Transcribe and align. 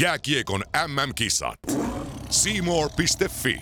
Jääkiekon 0.00 0.62
MM-kisat. 0.86 1.58
Seymour.fi 2.30 3.60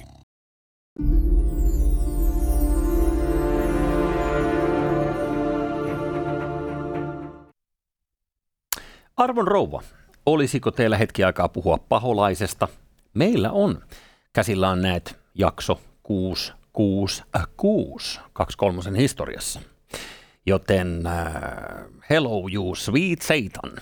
Arvon 9.17 9.49
rouva, 9.49 9.83
olisiko 10.27 10.71
teillä 10.71 10.97
hetki 10.97 11.25
aikaa 11.25 11.49
puhua 11.49 11.79
paholaisesta? 11.89 12.69
Meillä 13.15 13.51
on. 13.51 13.83
Käsillä 14.33 14.71
on 14.71 14.83
näet 14.83 15.19
jakso 15.35 15.81
666 16.03 18.21
23 18.33 18.99
historiassa. 18.99 19.61
Joten 20.47 21.03
uh, 21.07 21.13
hello 22.11 22.43
you 22.55 22.75
sweet 22.75 23.23
Satan. 23.23 23.73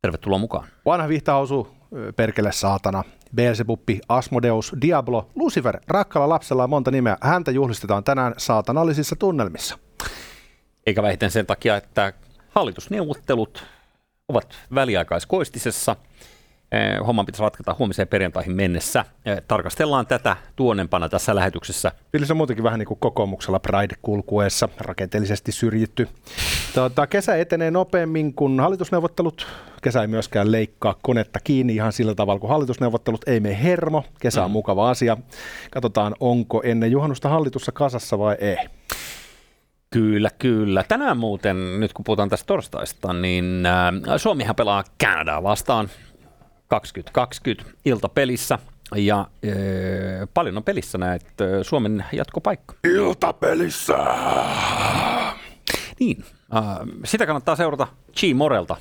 Tervetuloa 0.00 0.38
mukaan. 0.38 0.68
Vanha 0.86 1.08
vihtahausu, 1.08 1.81
perkele 2.16 2.52
saatana, 2.52 3.04
Beelzebuppi, 3.36 4.00
Asmodeus, 4.08 4.72
Diablo, 4.80 5.28
Lucifer, 5.34 5.80
rakkalla 5.88 6.28
lapsella 6.28 6.64
on 6.64 6.70
monta 6.70 6.90
nimeä. 6.90 7.16
Häntä 7.20 7.50
juhlistetaan 7.50 8.04
tänään 8.04 8.34
saatanallisissa 8.36 9.16
tunnelmissa. 9.16 9.78
Eikä 10.86 11.02
vähiten 11.02 11.30
sen 11.30 11.46
takia, 11.46 11.76
että 11.76 12.12
hallitusneuvottelut 12.48 13.64
ovat 14.28 14.54
väliaikaiskoistisessa. 14.74 15.96
Homman 17.06 17.26
pitäisi 17.26 17.42
ratkata 17.42 17.76
huomiseen 17.78 18.08
perjantaihin 18.08 18.52
mennessä. 18.56 19.04
Tarkastellaan 19.48 20.06
tätä 20.06 20.36
tuonnempana 20.56 21.08
tässä 21.08 21.34
lähetyksessä. 21.34 21.92
Se 22.24 22.32
on 22.32 22.36
muutenkin 22.36 22.64
vähän 22.64 22.78
niin 22.78 22.86
kuin 22.86 23.00
kokoomuksella 23.00 23.58
Pride-kulkueessa, 23.58 24.68
rakenteellisesti 24.78 25.52
syrjitty. 25.52 26.08
Tuota, 26.74 27.06
kesä 27.06 27.36
etenee 27.36 27.70
nopeammin 27.70 28.34
kuin 28.34 28.60
hallitusneuvottelut. 28.60 29.46
Kesä 29.82 30.00
ei 30.00 30.06
myöskään 30.06 30.52
leikkaa 30.52 30.94
konetta 31.02 31.40
kiinni 31.44 31.74
ihan 31.74 31.92
sillä 31.92 32.14
tavalla 32.14 32.40
kuin 32.40 32.50
hallitusneuvottelut. 32.50 33.28
Ei 33.28 33.40
mene 33.40 33.62
hermo. 33.62 34.04
Kesä 34.20 34.44
on 34.44 34.50
mm. 34.50 34.52
mukava 34.52 34.90
asia. 34.90 35.16
Katsotaan, 35.70 36.14
onko 36.20 36.62
ennen 36.64 36.90
juhannusta 36.92 37.28
hallitussa 37.28 37.72
kasassa 37.72 38.18
vai 38.18 38.36
ei. 38.40 38.56
Kyllä, 39.90 40.30
kyllä. 40.38 40.84
Tänään 40.88 41.16
muuten, 41.16 41.80
nyt 41.80 41.92
kun 41.92 42.04
puhutaan 42.04 42.28
tästä 42.28 42.46
torstaista, 42.46 43.12
niin 43.12 43.66
äh, 43.66 44.16
Suomihan 44.16 44.56
pelaa 44.56 44.84
Kanadaa 45.04 45.42
vastaan 45.42 45.88
2020 46.72 47.64
iltapelissä. 47.84 48.58
Ja 48.96 49.20
äh, 49.20 50.28
paljon 50.34 50.56
on 50.56 50.64
pelissä 50.64 50.98
näet 50.98 51.22
äh, 51.40 51.48
Suomen 51.62 52.04
jatkopaikka. 52.12 52.74
Iltapelissä! 52.84 53.96
Niin, 56.00 56.24
äh, 56.56 56.62
sitä 57.04 57.26
kannattaa 57.26 57.56
seurata 57.56 57.86
G 58.20 58.20
Morelta. 58.34 58.76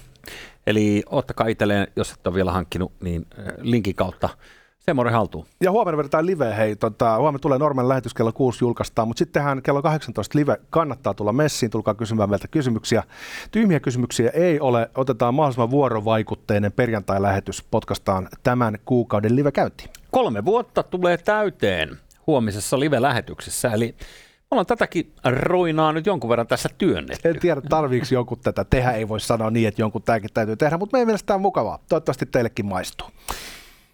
Eli 0.68 1.04
ottakaa 1.06 1.48
itselleen, 1.48 1.88
jos 1.96 2.12
et 2.12 2.28
ole 2.28 2.36
vielä 2.36 2.52
hankkinut, 2.52 2.92
niin 3.02 3.26
linkin 3.62 3.96
kautta– 3.96 4.30
Semmoinen 4.86 5.14
haltuun. 5.14 5.46
Ja 5.60 5.72
huomenna 5.72 5.98
vedetään 5.98 6.26
live, 6.26 6.58
hei, 6.58 6.76
tota, 6.76 7.18
huomenna 7.18 7.40
tulee 7.40 7.58
normaali 7.60 7.90
lähetys 7.90 8.14
kello 8.14 8.32
6 8.32 8.64
julkaistaan, 8.64 9.08
mutta 9.08 9.20
sittenhän 9.20 9.62
kello 9.62 9.82
18 9.82 10.40
live 10.40 10.58
kannattaa 10.70 11.14
tulla 11.14 11.34
messiin, 11.34 11.72
tulkaa 11.72 11.94
kysymään 11.94 12.30
meiltä 12.30 12.48
kysymyksiä. 12.48 13.04
Tyhmiä 13.52 13.80
kysymyksiä 13.80 14.30
ei 14.34 14.60
ole, 14.60 14.90
otetaan 14.96 15.34
mahdollisimman 15.34 15.72
vuorovaikutteinen 15.72 16.72
perjantai-lähetys, 16.72 17.64
podcastaan 17.72 18.30
tämän 18.44 18.78
kuukauden 18.86 19.36
live 19.36 19.52
käyntiin. 19.52 19.90
Kolme 20.12 20.46
vuotta 20.46 20.84
tulee 20.84 21.18
täyteen 21.18 21.98
huomisessa 22.28 22.80
live-lähetyksessä, 22.80 23.72
eli 23.72 23.96
me 23.98 24.48
ollaan 24.52 24.66
tätäkin 24.66 25.14
roinaa 25.26 25.92
nyt 25.94 26.06
jonkun 26.06 26.30
verran 26.30 26.48
tässä 26.48 26.70
työnnetty. 26.78 27.30
En 27.30 27.40
tiedä, 27.40 27.62
tarviiko 27.62 28.06
jonkun 28.12 28.40
tätä 28.40 28.66
tehdä, 28.66 28.92
ei 28.92 29.10
voi 29.10 29.20
sanoa 29.20 29.50
niin, 29.50 29.68
että 29.68 29.82
jonkun 29.82 30.02
tämäkin 30.02 30.30
täytyy 30.34 30.56
tehdä, 30.56 30.78
mutta 30.78 30.96
meidän 30.96 31.08
mielestä 31.08 31.28
tämä 31.28 31.36
on 31.36 31.42
mukavaa. 31.42 31.80
Toivottavasti 31.90 32.26
teillekin 32.26 32.66
maistuu. 32.66 33.08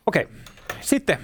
Okei, 0.06 0.24
okay. 0.24 0.47
Sitten 0.82 1.18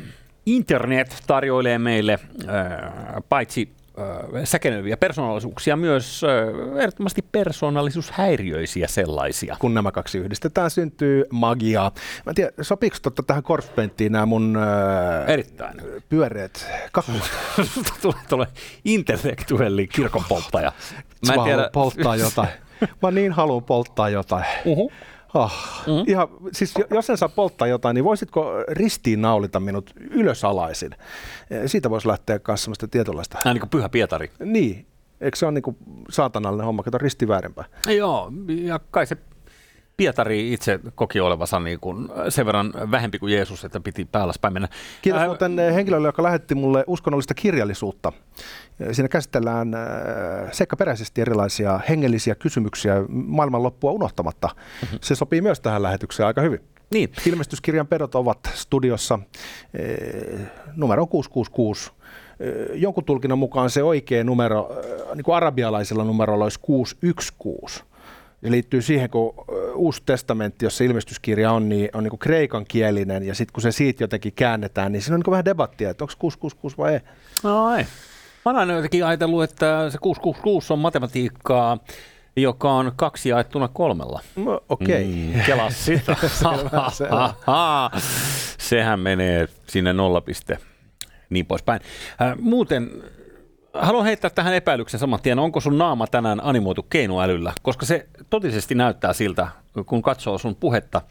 internet 0.45 1.23
tarjoilee 1.27 1.79
meille 1.79 2.13
äh, 2.13 3.23
paitsi 3.29 3.69
äh, 3.99 4.41
säkenöiviä 4.43 4.97
persoonallisuuksia, 4.97 5.75
myös 5.75 6.21
äh, 6.23 6.79
ehdottomasti 6.79 7.21
persoonallisuushäiriöisiä 7.31 8.87
sellaisia. 8.87 9.55
Kun 9.59 9.73
nämä 9.73 9.91
kaksi 9.91 10.17
yhdistetään, 10.17 10.71
syntyy 10.71 11.25
magiaa. 11.31 11.91
Mä 12.25 12.29
en 12.29 12.35
tiedä, 12.35 12.51
sopiiko 12.61 12.97
totta 13.01 13.23
tähän 13.23 13.43
korspenttiin 13.43 14.11
nämä 14.11 14.25
mun 14.25 14.57
äh, 14.57 15.29
Erittäin. 15.29 15.81
pyöreät 16.09 16.67
kakut? 16.91 17.31
tulee, 18.01 18.17
tulee 18.29 18.47
intellektuelli 18.85 19.87
kirkonpolttaja. 19.87 20.71
Mä 21.27 21.33
en 21.33 21.41
tiedä. 21.43 21.69
polttaa 21.73 22.15
jotain. 22.15 22.49
Mä 23.01 23.11
niin 23.11 23.31
haluan 23.31 23.63
polttaa 23.63 24.09
jotain. 24.09 24.45
Uh-huh. 24.65 24.91
Oh, 25.33 25.51
mm. 25.87 26.03
ihan, 26.07 26.27
siis 26.51 26.73
jos 26.89 27.09
en 27.09 27.17
saa 27.17 27.29
polttaa 27.29 27.67
jotain, 27.67 27.95
niin 27.95 28.03
voisitko 28.03 28.63
ristiin 28.67 29.21
naulita 29.21 29.59
minut 29.59 29.93
ylösalaisin? 30.11 30.91
Siitä 31.65 31.89
voisi 31.89 32.07
lähteä 32.07 32.39
kanssa 32.39 32.63
semmoista 32.63 32.87
tietynlaista. 32.87 33.37
Äh, 33.37 33.53
niin 33.53 33.59
kuin 33.59 33.69
Pyhä 33.69 33.89
Pietari. 33.89 34.31
Niin. 34.39 34.85
Eikö 35.21 35.37
se 35.37 35.45
ole 35.45 35.53
niin 35.53 35.61
kuin 35.61 35.77
saatanallinen 36.09 36.65
homma, 36.65 36.83
kato 36.83 36.97
risti 36.97 37.27
väärinpäin? 37.27 37.67
Joo, 37.87 38.31
ja 38.47 38.79
kai 38.91 39.05
se 39.05 39.17
Pietari 39.97 40.53
itse 40.53 40.79
koki 40.95 41.19
olevansa 41.19 41.59
niin 41.59 41.79
kuin 41.79 42.09
sen 42.29 42.45
verran 42.45 42.73
vähempi 42.91 43.19
kuin 43.19 43.33
Jeesus, 43.33 43.65
että 43.65 43.79
piti 43.79 44.05
päälläspäin 44.05 44.53
mennä. 44.53 44.67
Kiitos 45.01 45.21
äh, 45.21 45.27
muuten 45.27 45.59
henkilölle, 45.73 46.07
joka 46.07 46.23
lähetti 46.23 46.55
mulle 46.55 46.83
uskonnollista 46.87 47.33
kirjallisuutta. 47.33 48.11
Siinä 48.91 49.09
käsitellään 49.09 49.73
äh, 49.73 49.81
seikkaperäisesti 50.51 51.21
erilaisia 51.21 51.79
hengellisiä 51.89 52.35
kysymyksiä 52.35 52.95
maailmanloppua 53.09 53.91
unohtamatta. 53.91 54.47
Mm-hmm. 54.47 54.99
Se 55.01 55.15
sopii 55.15 55.41
myös 55.41 55.59
tähän 55.59 55.83
lähetykseen 55.83 56.27
aika 56.27 56.41
hyvin. 56.41 56.59
Niin. 56.91 57.09
Ilmestyskirjan 57.25 57.87
pedot 57.87 58.15
ovat 58.15 58.39
studiossa 58.53 59.19
äh, 59.19 60.47
numero 60.75 61.07
666. 61.07 61.91
Jonkun 62.73 63.05
tulkinnan 63.05 63.39
mukaan 63.39 63.69
se 63.69 63.83
oikea 63.83 64.23
numero, 64.23 64.69
niin 65.15 65.23
kuin 65.23 65.35
arabialaisilla 65.35 66.03
numerolla 66.03 66.45
olisi 66.45 66.59
616 66.61 67.93
se 68.43 68.51
liittyy 68.51 68.81
siihen, 68.81 69.09
kun 69.09 69.33
Uusi 69.75 70.01
testamentti, 70.05 70.65
jossa 70.65 70.83
ilmestyskirja 70.83 71.51
on, 71.51 71.69
niin 71.69 71.89
on 71.93 72.03
niin 72.03 72.19
kreikan 72.19 72.65
kielinen, 72.67 73.23
ja 73.23 73.35
sitten 73.35 73.53
kun 73.53 73.61
se 73.61 73.71
siitä 73.71 74.03
jotenkin 74.03 74.33
käännetään, 74.33 74.91
niin 74.91 75.01
siinä 75.01 75.15
on 75.15 75.21
niin 75.25 75.31
vähän 75.31 75.45
debattia, 75.45 75.89
että 75.89 76.03
onko 76.03 76.13
666 76.19 76.77
vai 76.77 76.93
ei. 76.93 76.99
No 77.43 77.75
ei. 77.75 77.83
Mä 78.45 78.51
oon 78.51 78.55
aina 78.55 78.73
jotenkin 78.73 79.05
ajatellut, 79.05 79.43
että 79.43 79.89
se 79.89 79.97
666 79.97 80.73
on 80.73 80.79
matematiikkaa, 80.79 81.77
joka 82.35 82.71
on 82.71 82.91
kaksi 82.95 83.29
jaettuna 83.29 83.67
kolmella. 83.67 84.19
No, 84.35 84.63
Okei. 84.69 84.87
Okay. 84.87 85.41
Mm, 85.41 85.45
Kela 85.45 85.69
sitä. 85.85 86.15
Sehän 88.57 88.99
menee 88.99 89.47
sinne 89.67 89.93
nollapiste 89.93 90.57
niin 91.29 91.45
poispäin. 91.45 91.81
Äh, 92.21 92.37
muuten 92.39 92.91
haluan 93.73 94.05
heittää 94.05 94.29
tähän 94.29 94.53
epäilyksen 94.53 94.99
saman 94.99 95.21
tien, 95.21 95.39
onko 95.39 95.59
sun 95.59 95.77
naama 95.77 96.07
tänään 96.07 96.43
animoitu 96.43 96.83
keinoälyllä, 96.83 97.53
koska 97.61 97.85
se 97.85 98.07
totisesti 98.29 98.75
näyttää 98.75 99.13
siltä, 99.13 99.47
kun 99.85 100.01
katsoo 100.01 100.37
sun 100.37 100.55
puhetta, 100.55 101.01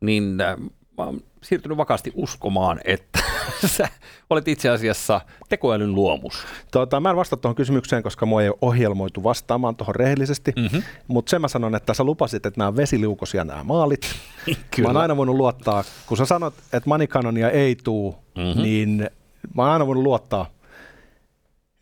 niin 0.00 0.40
äh, 0.40 0.56
mä 0.98 1.04
oon 1.04 1.20
siirtynyt 1.42 1.78
vakaasti 1.78 2.12
uskomaan, 2.14 2.80
että 2.84 3.18
sä 3.76 3.88
olet 4.30 4.48
itse 4.48 4.68
asiassa 4.68 5.20
tekoälyn 5.48 5.94
luomus. 5.94 6.46
Tota, 6.70 7.00
mä 7.00 7.10
en 7.10 7.16
vasta 7.16 7.36
tuohon 7.36 7.56
kysymykseen, 7.56 8.02
koska 8.02 8.26
mua 8.26 8.42
ei 8.42 8.48
ole 8.48 8.58
ohjelmoitu 8.60 9.22
vastaamaan 9.22 9.76
tuohon 9.76 9.94
rehellisesti, 9.94 10.52
mm-hmm. 10.56 10.82
mutta 11.08 11.30
sen 11.30 11.40
mä 11.40 11.48
sanon, 11.48 11.74
että 11.74 11.94
sä 11.94 12.04
lupasit, 12.04 12.46
että 12.46 12.58
nämä 12.58 12.68
on 12.68 12.76
vesiliukosia 12.76 13.44
nämä 13.44 13.64
maalit. 13.64 14.00
Kyllä. 14.44 14.88
Mä 14.88 14.88
oon 14.88 15.02
aina 15.02 15.16
voinut 15.16 15.36
luottaa, 15.36 15.84
kun 16.06 16.16
sä 16.16 16.24
sanot, 16.24 16.54
että 16.72 16.88
manikanonia 16.88 17.50
ei 17.50 17.76
tuu, 17.76 18.16
mm-hmm. 18.36 18.62
niin 18.62 19.10
mä 19.54 19.62
oon 19.62 19.72
aina 19.72 19.86
voinut 19.86 20.04
luottaa 20.04 20.46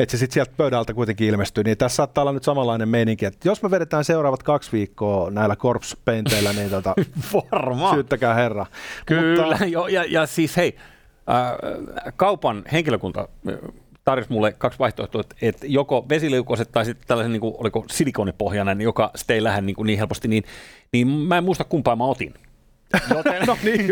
että 0.03 0.11
se 0.11 0.19
sitten 0.19 0.35
sieltä 0.35 0.53
pöydältä 0.57 0.95
kuitenkin 0.95 1.29
ilmestyy, 1.29 1.65
niin 1.65 1.79
tässä 1.79 1.97
saattaa 1.97 2.23
olla 2.23 2.33
nyt 2.33 2.45
samanlainen 2.45 2.89
meininki, 2.89 3.25
että 3.25 3.49
jos 3.49 3.63
me 3.63 3.71
vedetään 3.71 4.05
seuraavat 4.05 4.43
kaksi 4.43 4.73
viikkoa 4.73 5.31
näillä 5.31 5.57
korpspenteillä, 5.57 6.53
niin 6.53 6.71
tota, 6.71 6.95
Varma. 7.53 7.95
syyttäkää 7.95 8.35
herra. 8.35 8.67
Kyllä, 9.07 9.47
Mutta, 9.47 9.65
jo, 9.65 9.87
ja, 9.87 10.05
ja 10.09 10.27
siis 10.27 10.57
hei, 10.57 10.77
äh, 11.31 12.13
kaupan 12.17 12.63
henkilökunta 12.73 13.29
äh, 13.49 13.55
tarjosi 14.05 14.33
mulle 14.33 14.53
kaksi 14.53 14.79
vaihtoehtoa, 14.79 15.23
että 15.43 15.67
joko 15.67 16.07
vesiliukoiset 16.09 16.73
tai 16.73 16.85
sitten 16.85 17.09
tällaisen, 17.09 17.33
niin 17.33 17.41
kuin, 17.41 17.55
oliko 17.59 17.85
silikonipohjainen, 17.91 18.81
joka 18.81 19.11
sitten 19.15 19.35
ei 19.35 19.45
lähde 19.45 19.61
niin, 19.61 19.77
kuin 19.77 19.87
niin 19.87 19.99
helposti, 19.99 20.29
niin, 20.29 20.45
niin 20.93 21.09
mä 21.09 21.39
en 21.39 21.45
muista 21.45 21.65
kumpaa 21.65 21.97
mä 21.97 22.05
otin. 22.05 22.35
Joten... 23.15 23.47
no 23.47 23.57
niin, 23.65 23.89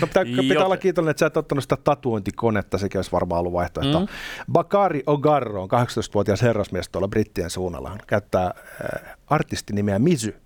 no, 0.00 0.06
pitää, 0.06 0.24
pitää 0.24 0.42
Joten... 0.42 0.64
olla 0.64 0.76
kiitollinen, 0.76 1.10
että 1.10 1.18
sä 1.18 1.26
et 1.26 1.36
ottanut 1.36 1.64
sitä 1.64 1.76
tatuointikonetta, 1.76 2.78
sekin 2.78 2.98
olisi 2.98 3.12
varmaan 3.12 3.40
ollut 3.40 3.52
vaihtoehto. 3.52 4.00
Mm. 4.00 4.06
Bakari 4.52 5.02
Ogarro 5.06 5.62
on 5.62 5.68
18-vuotias 5.70 6.42
herrasmies 6.42 6.88
tuolla 6.88 7.08
brittien 7.08 7.50
suunnalla. 7.50 7.88
Hän 7.88 7.98
käyttää 8.06 8.46
äh, 8.46 9.16
artistinimeä 9.26 9.98
Mizy. 9.98 10.36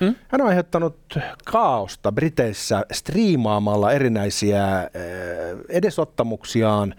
Mm? 0.00 0.14
Hän 0.28 0.40
on 0.40 0.48
aiheuttanut 0.48 0.98
kaaosta 1.44 2.12
Briteissä 2.12 2.84
striimaamalla 2.92 3.92
erinäisiä 3.92 4.78
äh, 4.78 4.88
edesottamuksiaan 5.68 6.94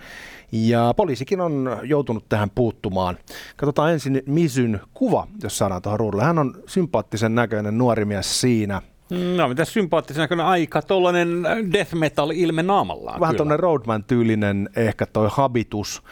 ja 0.52 0.94
poliisikin 0.98 1.42
on 1.42 1.80
joutunut 1.84 2.30
tähän 2.30 2.50
puuttumaan. 2.50 3.18
Katsotaan 3.56 3.92
ensin 3.92 4.24
Misyn 4.26 4.82
kuva, 4.94 5.28
jos 5.44 5.58
saadaan 5.58 5.82
tuohon 5.82 6.00
ruudulle. 6.00 6.24
Hän 6.24 6.40
on 6.40 6.64
sympaattisen 6.68 7.36
näköinen 7.36 7.78
nuori 7.78 8.06
mies 8.06 8.42
siinä– 8.42 8.82
No, 9.36 9.48
mitä 9.48 9.66
sympaattisena 9.66 10.24
näköinen 10.24 10.46
aika, 10.46 10.82
tuollainen 10.82 11.44
death 11.74 11.94
metal 11.94 12.32
ilme 12.32 12.64
naamallaan. 12.64 13.20
Vähän 13.20 13.34
kyllä. 13.34 13.38
tuonne 13.38 13.58
Roadman-tyylinen 13.58 14.70
ehkä 14.76 15.06
toi 15.06 15.28
habitus. 15.32 16.04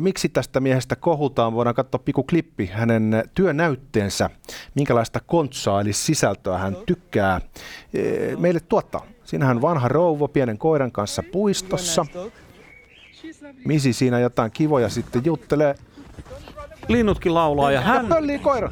Miksi 0.00 0.28
tästä 0.28 0.60
miehestä 0.60 0.96
kohutaan? 0.96 1.54
Voidaan 1.54 1.74
katsoa 1.74 1.98
piku 2.04 2.22
klippi 2.22 2.66
hänen 2.66 3.24
työnäytteensä, 3.34 4.30
minkälaista 4.74 5.20
kontsaa 5.26 5.80
eli 5.80 5.92
sisältöä 5.92 6.58
hän 6.58 6.76
tykkää 6.86 7.40
meille 8.38 8.60
tuottaa. 8.60 9.06
Siinähän 9.24 9.62
vanha 9.62 9.88
rouva 9.88 10.28
pienen 10.28 10.58
koiran 10.58 10.92
kanssa 10.92 11.22
puistossa. 11.32 12.06
Misi 13.64 13.92
siinä 13.92 14.18
jotain 14.18 14.50
kivoja 14.50 14.88
sitten 14.88 15.22
juttelee. 15.24 15.74
Linnutkin 16.88 17.34
laulaa 17.34 17.72
ja 17.72 17.80
hän... 17.80 18.08
Ja 18.08 18.14
pöllii 18.14 18.38
koira. 18.38 18.70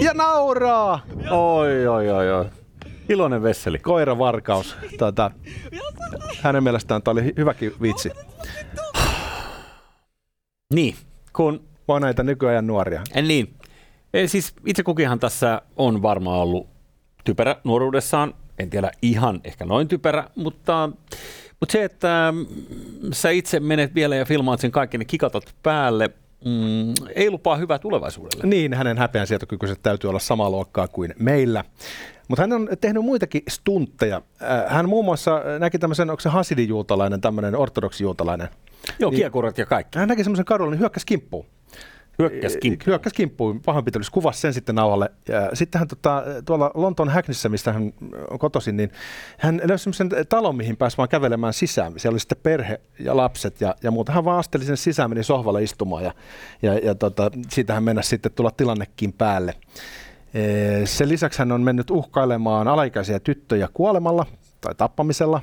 ja 0.00 0.14
nauraa. 0.14 1.00
Oi, 1.30 1.86
oi, 1.86 2.10
oi, 2.10 2.32
oi. 2.32 2.46
Iloinen 3.08 3.42
vesseli. 3.42 3.78
Koiravarkaus. 3.78 4.76
Tota, 4.98 5.30
hänen 6.40 6.62
mielestään 6.62 7.02
tämä 7.02 7.12
oli 7.12 7.22
hy- 7.22 7.34
hyväkin 7.36 7.72
vitsi. 7.82 8.10
Niin, 10.74 10.96
kun 11.32 11.68
Vaan 11.88 12.02
näitä 12.02 12.22
nykyajan 12.22 12.66
nuoria. 12.66 13.02
En 13.14 13.28
niin. 13.28 13.54
E, 14.14 14.26
siis 14.26 14.54
itse 14.66 14.82
kukinhan 14.82 15.18
tässä 15.18 15.62
on 15.76 16.02
varmaan 16.02 16.38
ollut 16.40 16.68
typerä 17.24 17.56
nuoruudessaan. 17.64 18.34
En 18.58 18.70
tiedä 18.70 18.90
ihan 19.02 19.40
ehkä 19.44 19.64
noin 19.64 19.88
typerä, 19.88 20.24
mutta, 20.34 20.90
mutta 21.60 21.72
se, 21.72 21.84
että 21.84 22.32
mm, 22.36 22.46
sä 23.12 23.30
itse 23.30 23.60
menet 23.60 23.94
vielä 23.94 24.16
ja 24.16 24.24
filmaat 24.24 24.60
sen 24.60 24.70
kaikki 24.70 24.98
ne 24.98 25.04
kikatot 25.04 25.44
päälle, 25.62 26.10
mm, 26.44 26.94
ei 27.14 27.30
lupaa 27.30 27.56
hyvää 27.56 27.78
tulevaisuudelle. 27.78 28.44
Niin, 28.46 28.74
hänen 28.74 28.98
häpeän 28.98 29.26
sietokykyiset 29.26 29.78
täytyy 29.82 30.10
olla 30.10 30.18
samaa 30.18 30.50
luokkaa 30.50 30.88
kuin 30.88 31.14
meillä. 31.18 31.64
Mutta 32.28 32.42
hän 32.42 32.52
on 32.52 32.68
tehnyt 32.80 33.04
muitakin 33.04 33.42
stuntteja. 33.48 34.22
Äh, 34.42 34.72
Hän 34.72 34.88
muun 34.88 35.04
muassa 35.04 35.42
näki 35.58 35.78
tämmöisen, 35.78 36.10
onko 36.10 36.20
se 36.20 36.28
hasidijuutalainen, 36.28 37.20
tämmöinen 37.20 37.56
ortodoksijuutalainen. 37.56 38.48
Joo, 38.98 39.10
Niin. 39.10 39.18
kiekurat 39.18 39.58
ja 39.58 39.66
kaikki. 39.66 39.98
Hän 39.98 40.08
näki 40.08 40.24
semmoisen 40.24 40.44
kadulla, 40.44 40.70
niin 40.70 40.80
hyökkäsi 40.80 41.06
kimppuun. 41.06 41.46
Hyökkäs 42.18 42.56
kimppuun. 42.56 42.86
Hyökkäsi 42.86 43.16
kimppuun, 43.16 43.60
pahoinpitelys, 43.60 44.10
kuvasi 44.10 44.40
sen 44.40 44.54
sitten 44.54 44.74
nauhalle. 44.74 45.10
Sitten 45.54 45.78
hän 45.78 45.88
tota, 45.88 46.24
tuolla 46.44 46.70
Lontoon 46.74 47.08
Hackneyssä, 47.08 47.48
mistä 47.48 47.72
hän 47.72 47.92
on 48.30 48.38
kotoisin, 48.38 48.76
niin 48.76 48.92
hän 49.38 49.60
löysi 49.64 49.84
semmoisen 49.84 50.26
talon, 50.28 50.56
mihin 50.56 50.76
pääsi 50.76 50.96
vaan 50.96 51.08
kävelemään 51.08 51.52
sisään. 51.52 51.92
Siellä 51.96 52.14
oli 52.14 52.20
sitten 52.20 52.38
perhe 52.42 52.80
ja 52.98 53.16
lapset 53.16 53.60
ja, 53.60 53.74
ja 53.82 53.90
muuta. 53.90 54.12
Hän 54.12 54.24
vaan 54.24 54.38
asteli 54.38 54.64
sinne 54.64 54.76
sisään, 54.76 55.10
meni 55.10 55.24
sohvalle 55.24 55.62
istumaan 55.62 56.04
ja, 56.04 56.14
ja, 56.62 56.78
ja 56.78 56.94
tota, 56.94 57.30
siitähän 57.48 57.84
mennä 57.84 58.02
sitten 58.02 58.32
tulla 58.32 58.50
tilannekin 58.50 59.12
päälle. 59.12 59.54
Sen 60.84 61.08
lisäksi 61.08 61.38
hän 61.38 61.52
on 61.52 61.62
mennyt 61.62 61.90
uhkailemaan 61.90 62.68
alaikäisiä 62.68 63.20
tyttöjä 63.20 63.68
kuolemalla 63.74 64.26
tai 64.60 64.74
tappamisella. 64.74 65.40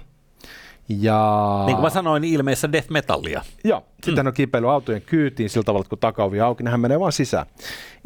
Ja... 0.90 1.64
Niin 1.66 1.76
kuin 1.76 1.84
mä 1.84 1.90
sanoin, 1.90 2.22
niin 2.22 2.34
ilmeessä 2.34 2.72
death 2.72 2.90
metallia. 2.90 3.42
Joo, 3.64 3.84
sitten 3.94 4.18
hän 4.18 4.28
on 4.28 4.34
kipeillyt 4.34 4.70
autojen 4.70 5.02
kyytiin 5.02 5.50
sillä 5.50 5.64
tavalla, 5.64 5.82
että 5.82 5.90
kun 5.90 6.00
takaovi 6.00 6.42
auki, 6.42 6.64
niin 6.64 6.72
hän 6.72 6.80
menee 6.80 7.00
vaan 7.00 7.12
sisään. 7.12 7.46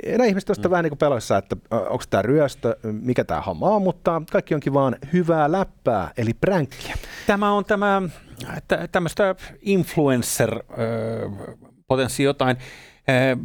Nämä 0.07 0.25
ihmiset 0.25 0.49
ovat 0.49 0.63
mm. 0.63 0.69
vähän 0.69 0.83
niin 0.83 0.91
kuin 0.91 0.99
peloissa, 0.99 1.37
että 1.37 1.55
onko 1.71 2.03
tämä 2.09 2.21
ryöstö, 2.21 2.75
mikä 2.83 3.23
tämä 3.23 3.41
homma 3.41 3.69
on, 3.69 3.81
mutta 3.81 4.21
kaikki 4.31 4.55
onkin 4.55 4.73
vaan 4.73 4.95
hyvää 5.13 5.51
läppää, 5.51 6.11
eli 6.17 6.33
pränkkiä. 6.33 6.95
Tämä 7.27 7.51
on 7.51 7.65
tämä, 7.65 8.01
tä- 8.67 8.87
tämmöistä 8.91 9.35
influencer-potenssi 9.61 12.23
jotain. 12.23 12.57
Ö, 13.09 13.37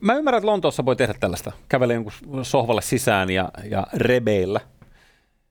Mä 0.00 0.14
ymmärrän, 0.14 0.38
että 0.38 0.46
Lontoossa 0.46 0.84
voi 0.84 0.96
tehdä 0.96 1.14
tällaista, 1.20 1.52
kävellä 1.68 1.94
jonkun 1.94 2.12
sohvalle 2.42 2.82
sisään 2.82 3.30
ja, 3.30 3.48
ja 3.70 3.86
rebeillä. 3.94 4.60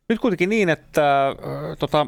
Nyt 0.09 0.19
kuitenkin 0.19 0.49
niin, 0.49 0.69
että 0.69 1.35
tota, 1.79 2.07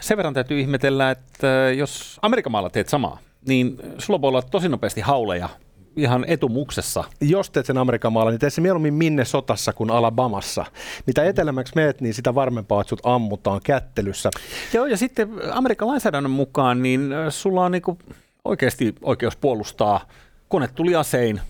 sen 0.00 0.16
verran 0.16 0.34
täytyy 0.34 0.60
ihmetellä, 0.60 1.10
että 1.10 1.46
jos 1.76 2.18
Amerikan 2.22 2.52
maalla 2.52 2.70
teet 2.70 2.88
samaa, 2.88 3.18
niin 3.48 3.76
sulla 3.98 4.20
voi 4.20 4.28
olla 4.28 4.42
tosi 4.42 4.68
nopeasti 4.68 5.00
hauleja 5.00 5.48
ihan 5.96 6.24
etumuksessa. 6.28 7.04
Jos 7.20 7.50
teet 7.50 7.66
sen 7.66 7.78
Amerikan 7.78 8.12
maalla, 8.12 8.30
niin 8.30 8.40
tee 8.40 8.50
se 8.50 8.60
mieluummin 8.60 8.94
minne 8.94 9.24
sotassa 9.24 9.72
kuin 9.72 9.90
Alabamassa. 9.90 10.64
Mitä 11.06 11.24
etelämäksi 11.24 11.72
meet, 11.76 12.00
niin 12.00 12.14
sitä 12.14 12.34
varmempaa, 12.34 12.80
että 12.80 12.88
sut 12.88 13.00
ammutaan 13.02 13.60
kättelyssä. 13.64 14.30
Joo, 14.72 14.86
ja 14.86 14.96
sitten 14.96 15.28
Amerikan 15.52 15.88
lainsäädännön 15.88 16.30
mukaan, 16.30 16.82
niin 16.82 17.12
ö, 17.12 17.30
sulla 17.30 17.64
on 17.64 17.72
niinku 17.72 17.98
oikeasti 18.44 18.94
oikeus 19.02 19.36
puolustaa 19.36 20.08
konetuliasein, 20.48 21.40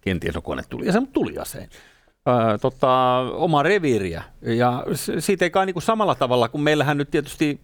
kenties 0.00 0.36
on 0.36 0.42
konetuliasein, 0.42 1.02
mutta 1.02 1.14
tuliasein, 1.14 1.70
öö, 2.28 2.58
tota, 2.58 3.18
omaa 3.18 3.62
reviiriä. 3.62 4.22
Ja 4.42 4.84
siitä 5.18 5.44
ei 5.44 5.50
kai 5.50 5.66
niinku 5.66 5.80
samalla 5.80 6.14
tavalla, 6.14 6.48
kun 6.48 6.62
meillähän 6.62 6.98
nyt 6.98 7.10
tietysti 7.10 7.60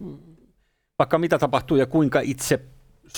vaikka 0.99 1.17
mitä 1.17 1.39
tapahtuu 1.39 1.77
ja 1.77 1.85
kuinka 1.85 2.19
itse 2.19 2.59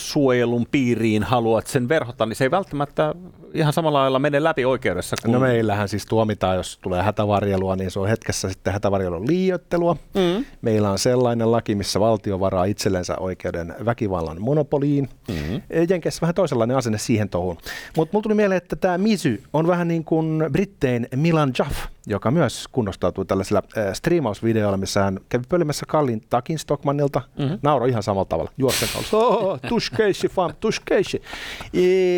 suojelun 0.00 0.66
piiriin 0.70 1.22
haluat 1.22 1.66
sen 1.66 1.88
verhota, 1.88 2.26
niin 2.26 2.36
se 2.36 2.44
ei 2.44 2.50
välttämättä 2.50 3.14
ihan 3.54 3.72
samalla 3.72 3.98
lailla 3.98 4.18
mene 4.18 4.44
läpi 4.44 4.64
oikeudessa. 4.64 5.16
Kun... 5.22 5.32
No 5.32 5.40
meillähän 5.40 5.88
siis 5.88 6.06
tuomitaan, 6.06 6.56
jos 6.56 6.78
tulee 6.82 7.02
hätävarjelua, 7.02 7.76
niin 7.76 7.90
se 7.90 8.00
on 8.00 8.08
hetkessä 8.08 8.48
sitten 8.48 8.72
hätävarjelun 8.72 9.26
liioittelua. 9.26 9.96
Mm. 10.14 10.44
Meillä 10.62 10.90
on 10.90 10.98
sellainen 10.98 11.52
laki, 11.52 11.74
missä 11.74 12.00
valtio 12.00 12.40
varaa 12.40 12.64
itsellensä 12.64 13.18
oikeuden 13.18 13.74
väkivallan 13.84 14.40
monopoliin. 14.40 15.08
Mm-hmm. 15.28 15.62
Jenkeissä 15.88 16.20
vähän 16.20 16.34
toisenlainen 16.34 16.76
asenne 16.76 16.98
siihen 16.98 17.28
touhuun. 17.28 17.56
Mutta 17.96 18.12
mulla 18.12 18.22
tuli 18.22 18.34
mieleen, 18.34 18.56
että 18.56 18.76
tämä 18.76 18.98
Misy 18.98 19.42
on 19.52 19.66
vähän 19.66 19.88
niin 19.88 20.04
kuin 20.04 20.44
Brittein 20.52 21.08
Milan 21.16 21.52
Jaff, 21.58 21.76
joka 22.06 22.30
myös 22.30 22.68
kunnostautui 22.72 23.24
tällaisilla 23.24 23.62
äh, 23.78 23.94
striimausvideoilla, 23.94 24.76
missä 24.76 25.02
hän 25.02 25.20
kävi 25.28 25.44
pölimässä 25.48 25.86
kallin 25.88 26.22
takin 26.30 26.58
Stockmannilta. 26.58 27.22
Mm-hmm. 27.38 27.58
Nauroi 27.62 27.88
ihan 27.88 28.02
samalla 28.02 28.24
tavalla, 28.24 28.50
juosten 28.58 28.88
kaulassa. 28.92 29.16
Oh, 29.16 29.60
tushkeishi, 29.68 30.28
fam, 30.28 30.54
tushkeishi. 30.60 31.22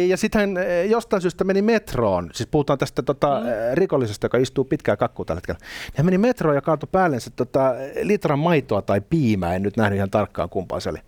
Ja, 0.08 0.16
sitten 0.16 0.40
hän 0.40 0.56
äh, 0.56 0.64
jostain 0.90 1.22
syystä 1.22 1.44
meni 1.44 1.62
metroon, 1.62 2.30
siis 2.32 2.46
puhutaan 2.46 2.78
tästä 2.78 3.02
tota, 3.02 3.40
mm. 3.40 3.46
rikollisesta, 3.74 4.24
joka 4.24 4.38
istuu 4.38 4.64
pitkään 4.64 4.98
kakkua 4.98 5.24
tällä 5.24 5.38
hetkellä. 5.38 5.60
Hän 5.96 6.06
meni 6.06 6.18
metroon 6.18 6.54
ja 6.56 6.62
kaatoi 6.62 6.88
päällensä 6.92 7.30
tota, 7.30 7.74
litran 8.02 8.38
maitoa 8.38 8.82
tai 8.82 9.00
piimää, 9.00 9.54
en 9.54 9.62
nyt 9.62 9.76
nähnyt 9.76 9.96
ihan 9.96 10.10
tarkkaan 10.10 10.48
kumpaa 10.48 10.80
se 10.80 10.90
oli. 10.90 10.98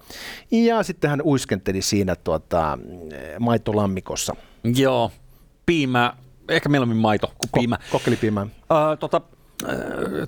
Ja 0.50 0.82
sitten 0.82 1.10
hän 1.10 1.22
uiskenteli 1.22 1.82
siinä 1.82 2.16
tuota, 2.16 2.78
maitolammikossa. 3.40 4.36
Joo, 4.64 5.10
piimä, 5.66 6.12
ehkä 6.48 6.68
mieluummin 6.68 6.98
maito 6.98 7.26
kuin 7.26 7.50
piimä. 7.54 7.76
Ko- 7.76 7.90
kokkelipiimää. 7.90 8.42
Äh, 8.42 8.98
tota, 9.00 9.20
äh, 9.68 9.74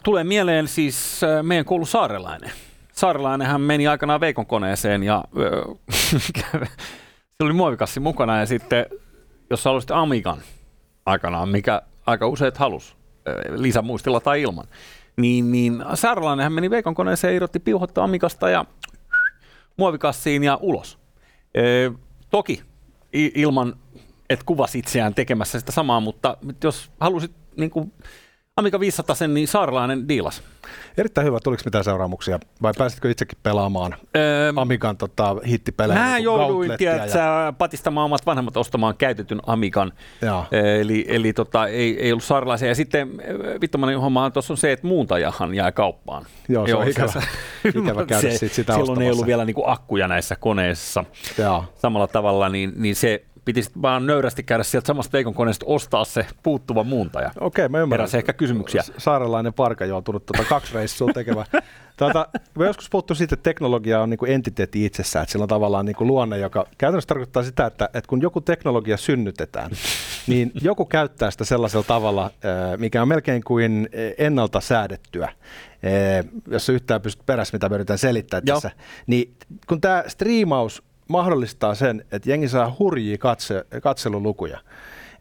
tulee 0.05 0.25
mieleen 0.25 0.69
siis 0.69 1.21
äh, 1.25 1.43
meidän 1.43 1.65
koulu 1.65 1.87
Saarelainen. 1.87 2.51
Saarelainenhan 2.93 3.61
meni 3.61 3.87
aikanaan 3.87 4.21
Veikon 4.21 4.47
koneeseen 4.47 5.03
ja 5.03 5.25
äh, 5.39 5.79
se 7.39 7.45
oli 7.45 7.53
muovikassi 7.53 8.01
mukana 8.01 8.39
ja 8.41 8.47
sitten, 8.47 8.87
jos 9.51 9.63
sä 9.63 9.69
haluaisit 9.69 9.91
Amigan 9.91 10.39
aikanaan, 11.07 11.49
mikä 11.49 11.83
aika 12.07 12.27
useat 12.27 12.59
halus, 12.59 12.97
äh, 13.29 13.55
lisämuistilla 13.61 14.21
tai 14.21 14.43
ilman, 14.43 14.65
niin, 15.17 15.53
niin 15.53 15.85
Saarelainenhan 15.95 16.53
meni 16.53 16.71
Veikon 16.71 16.95
koneeseen, 16.95 17.35
irrotti 17.35 17.59
piuhotta 17.59 18.05
Amigasta 18.05 18.51
ja 18.51 18.65
muovikassiin 19.77 20.45
ja 20.45 20.59
ulos. 20.63 20.99
Ö, 21.57 21.93
toki 22.31 22.63
ilman, 23.13 23.75
että 24.31 24.45
kuvasi 24.47 24.79
itseään 24.79 25.15
tekemässä 25.15 25.61
sitä 25.61 25.73
samaa, 25.73 26.01
mutta 26.01 26.37
jos 26.65 26.91
halusit 27.01 27.33
niin 27.57 27.71
kuin 27.71 27.93
Amiga 28.57 28.81
500 28.81 29.17
sen, 29.17 29.35
niin 29.35 29.49
saarelainen 29.49 30.09
diilas. 30.09 30.43
Erittäin 30.97 31.27
hyvä. 31.27 31.39
Tuliko 31.45 31.63
mitään 31.65 31.85
seuraamuksia? 31.85 32.39
Vai 32.63 32.73
pääsitkö 32.79 33.11
itsekin 33.11 33.39
pelaamaan 33.43 33.97
Öö, 34.17 34.53
Amigan 34.57 34.97
tota, 34.97 35.37
hittipelejä? 35.49 35.99
Mä 36.01 36.05
niin 36.05 36.15
kuin 36.15 36.25
jouduin 36.25 36.73
tiedätkö, 36.79 37.19
ja... 37.19 37.53
patistamaan 37.59 38.05
omat 38.05 38.27
vanhemmat 38.27 38.57
ostamaan 38.57 38.97
käytetyn 38.97 39.41
Amigan. 39.47 39.93
Joo. 40.23 40.45
Eli, 40.81 41.05
eli 41.09 41.33
tota, 41.33 41.67
ei, 41.67 42.03
ei 42.03 42.13
ollut 42.13 42.25
saarelaisia. 42.25 42.69
Ja 42.69 42.75
sitten 42.75 43.09
ö, 43.29 43.61
vittomainen 43.61 44.01
homma 44.01 44.31
tuossa 44.31 44.53
on 44.53 44.57
se, 44.57 44.73
että 44.73 44.87
muuntajahan 44.87 45.55
jää 45.55 45.73
kauppaan. 45.73 46.27
Joo, 46.49 46.67
se 46.67 46.75
on 46.75 46.89
ikävä- 46.89 47.23
ikävä 47.83 48.07
käydä 48.07 48.31
se, 48.31 48.39
sit 48.39 48.53
sitä 48.53 48.73
Silloin 48.73 48.89
ei 48.89 48.93
ostamassa. 48.93 49.13
ollut 49.13 49.27
vielä 49.27 49.45
niinku 49.45 49.63
akkuja 49.67 50.09
näissä 50.09 50.37
koneissa 50.37 51.05
Joo. 51.39 51.65
samalla 51.75 52.07
tavalla, 52.07 52.49
niin, 52.49 52.73
niin 52.77 52.97
se 52.97 53.25
piti 53.55 53.63
vaan 53.83 54.07
nöyrästi 54.07 54.43
käydä 54.43 54.63
sieltä 54.63 54.87
samasta 54.87 55.13
Veikon 55.13 55.35
koneesta 55.35 55.67
ostaa 55.69 56.05
se 56.05 56.27
puuttuva 56.43 56.85
muuntaja. 56.85 57.31
Okei, 57.41 57.69
mä 57.69 57.79
ymmärrän. 57.79 58.03
Heräsi 58.03 58.17
ehkä 58.17 58.33
kysymyksiä. 58.33 58.83
Saarelainen 58.99 59.55
parka 59.55 59.85
joutunut 59.85 60.27
tuota 60.27 60.49
kaksi 60.49 60.75
reissua 60.75 61.13
tekemään. 61.13 61.47
Tuota, 61.97 62.29
me 62.59 62.67
joskus 62.67 62.91
puhuttu 62.91 63.15
siitä, 63.15 63.35
että 63.35 63.43
teknologia 63.43 64.03
on 64.03 64.11
niin 64.11 64.19
kuin 64.19 64.33
entiteetti 64.33 64.85
itsessään, 64.85 65.23
että 65.23 65.33
sillä 65.33 65.43
on 65.43 65.49
tavallaan 65.49 65.87
niin 65.87 65.97
kuin 65.97 66.09
luonne, 66.09 66.39
joka 66.39 66.67
käytännössä 66.79 67.09
tarkoittaa 67.09 67.43
sitä, 67.43 67.67
että, 67.67 67.85
että 67.85 68.09
kun 68.09 68.23
joku 68.23 68.41
teknologia 68.41 68.97
synnytetään, 68.97 69.71
niin 70.27 70.53
joku 70.63 70.85
käyttää 70.85 71.31
sitä 71.31 71.45
sellaisella 71.45 71.85
tavalla, 71.85 72.25
äh, 72.25 72.79
mikä 72.79 73.03
on 73.03 73.09
melkein 73.09 73.45
kuin 73.45 73.89
ennalta 74.19 74.61
säädettyä. 74.61 75.25
Äh, 75.25 75.35
Jos 76.51 76.67
sä 76.67 76.73
yhtään 76.73 77.01
pystyt 77.01 77.27
perässä, 77.27 77.55
mitä 77.55 77.69
me 77.69 77.75
yritän 77.75 77.99
selittää 77.99 78.41
Joo. 78.47 78.57
tässä. 78.57 78.71
Niin 79.07 79.35
kun 79.67 79.81
tämä 79.81 80.05
striimaus 80.07 80.83
mahdollistaa 81.09 81.75
sen, 81.75 82.05
että 82.13 82.31
jengi 82.31 82.49
saa 82.49 82.77
hurjia 82.79 83.19
katse, 83.19 83.65
katselulukuja, 83.83 84.59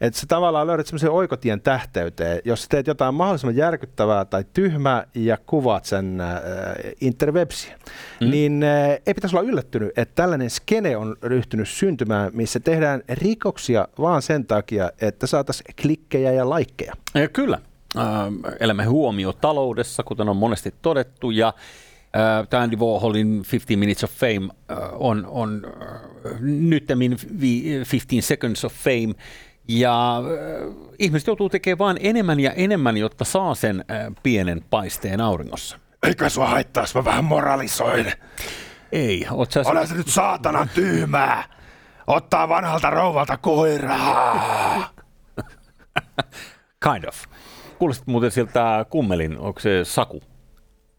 Että 0.01 0.19
sä 0.19 0.25
tavallaan 0.27 0.67
löydät 0.67 0.87
semmoisen 0.87 1.11
oikotien 1.11 1.61
tähteyteen, 1.61 2.41
jos 2.45 2.61
sä 2.61 2.67
teet 2.69 2.87
jotain 2.87 3.13
mahdollisimman 3.15 3.55
järkyttävää 3.55 4.25
tai 4.25 4.45
tyhmää 4.53 5.07
ja 5.15 5.37
kuvaat 5.45 5.85
sen 5.85 6.21
äh, 6.21 6.37
interwebsiä, 7.01 7.77
mm. 8.21 8.29
niin 8.29 8.63
äh, 8.63 8.89
ei 9.05 9.13
pitäisi 9.13 9.35
olla 9.35 9.49
yllättynyt, 9.49 9.97
että 9.97 10.15
tällainen 10.15 10.49
skene 10.49 10.97
on 10.97 11.15
ryhtynyt 11.21 11.69
syntymään, 11.69 12.31
missä 12.33 12.59
tehdään 12.59 13.01
rikoksia 13.09 13.87
vaan 13.99 14.21
sen 14.21 14.45
takia, 14.45 14.91
että 15.01 15.27
saataisiin 15.27 15.75
klikkejä 15.81 16.31
ja 16.31 16.49
laikkeja. 16.49 16.93
Ja 17.15 17.27
kyllä. 17.27 17.59
Äh, 17.97 18.05
elämme 18.59 18.85
huomio 18.85 19.33
taloudessa, 19.33 20.03
kuten 20.03 20.29
on 20.29 20.37
monesti 20.37 20.73
todettu, 20.81 21.31
ja 21.31 21.47
äh, 21.47 21.86
tämä 22.49 22.63
Andy 22.63 22.75
Warholin 22.75 23.45
15 23.51 23.77
Minutes 23.77 24.03
of 24.03 24.11
Fame 24.11 24.49
äh, 24.71 24.77
on, 24.93 25.25
on 25.25 25.61
äh, 25.65 26.41
nyttemmin 26.41 27.17
15 27.39 28.15
Seconds 28.21 28.65
of 28.65 28.73
Fame, 28.73 29.13
ja 29.67 30.17
äh, 30.17 30.75
ihmiset 30.99 31.27
joutuu 31.27 31.49
tekemään 31.49 31.77
vain 31.77 31.97
enemmän 31.99 32.39
ja 32.39 32.51
enemmän, 32.51 32.97
jotta 32.97 33.25
saa 33.25 33.55
sen 33.55 33.85
äh, 33.91 34.07
pienen 34.23 34.61
paisteen 34.69 35.21
auringossa. 35.21 35.79
Eikä 36.03 36.29
sua 36.29 36.47
haittaa, 36.47 36.83
jos 36.83 36.95
mä 36.95 37.05
vähän 37.05 37.25
moralisoin. 37.25 38.11
Ei, 38.91 39.27
oot 39.31 39.51
sä... 39.51 39.63
Ole 39.65 39.87
se 39.87 39.95
nyt 39.95 40.07
saatana 40.07 40.67
tyhmää. 40.75 41.43
Ottaa 42.07 42.49
vanhalta 42.49 42.89
rouvalta 42.89 43.37
koiraa. 43.37 44.89
kind 46.91 47.03
of. 47.07 47.23
Kuulostit 47.79 48.07
muuten 48.07 48.31
siltä 48.31 48.85
kummelin, 48.89 49.39
onko 49.39 49.59
se 49.59 49.85
Saku? 49.85 50.21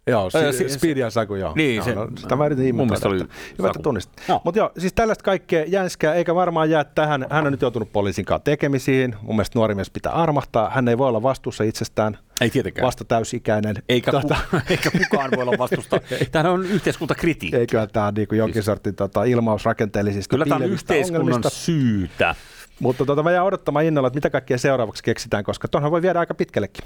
Joo, 0.09 0.31
si- 0.31 0.53
si- 0.53 0.69
Speedy 0.69 1.01
ja 1.01 1.11
Saku, 1.11 1.35
joo. 1.35 1.53
Niin, 1.57 1.77
joo, 1.77 1.85
se- 1.85 1.95
no, 1.95 2.09
sitä 2.17 2.37
mä 2.37 2.47
yritin 2.47 2.81
oli 2.81 3.19
Hyvä, 3.59 3.69
että 3.69 3.83
tunnistit. 3.83 4.23
Joo. 4.29 4.41
Mutta 4.45 4.59
joo, 4.59 4.71
siis 4.79 4.93
tällaista 4.93 5.25
kaikkea 5.25 5.65
jänskää, 5.67 6.15
eikä 6.15 6.35
varmaan 6.35 6.71
jää 6.71 6.85
tähän. 6.85 7.27
Hän 7.31 7.47
on 7.47 7.53
nyt 7.53 7.63
joutunut 7.63 7.93
poliisin 7.93 8.25
kanssa 8.25 8.45
tekemisiin. 8.45 9.15
Mun 9.23 9.37
mielestä 9.37 9.59
nuori 9.59 9.75
mies 9.75 9.91
pitää 9.91 10.13
armahtaa. 10.13 10.71
Hän 10.71 10.89
ei 10.89 10.99
voi 10.99 11.09
olla 11.09 11.23
vastuussa 11.23 11.65
itsestään. 11.65 12.19
Ei 12.41 12.51
tietenkään. 12.51 12.87
Vasta 12.87 13.05
täysikäinen. 13.05 13.77
Eikä, 13.89 14.11
Tota, 14.11 14.37
ku, 14.51 14.57
eikä 14.71 14.91
kukaan 14.91 15.31
voi 15.37 15.43
olla 15.43 15.59
vastusta. 15.59 16.01
Tämähän 16.33 16.53
on 16.53 16.65
yhteiskuntakritiikki. 16.67 17.57
Eiköhän 17.57 17.89
tämä 17.93 18.07
on 18.07 18.15
niin 18.15 18.29
jonkin 18.33 18.63
sortin 18.63 18.95
tota, 18.95 19.25
ilmaus 19.25 19.65
rakenteellisista 19.65 20.31
Kyllä 20.31 20.45
tämä 20.45 20.65
on 20.65 20.71
yhteiskunnan 20.71 21.23
ongelmista. 21.23 21.51
syytä. 21.51 22.35
Mutta 22.81 23.05
tota, 23.05 23.23
mä 23.23 23.31
jään 23.31 23.47
odottamaan 23.47 23.85
innolla, 23.85 24.09
että 24.09 24.17
mitä 24.17 24.31
kaikkea 24.31 24.59
seuraavaksi 24.59 25.03
keksitään, 25.03 25.45
koska 25.45 25.69
tuonhan 25.69 25.91
voi 25.91 26.03
viedä 26.03 26.21
aika 26.21 26.35
pitkällekin. 26.35 26.85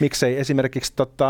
Miksei 0.00 0.38
esimerkiksi 0.38 0.92
tota, 0.96 1.28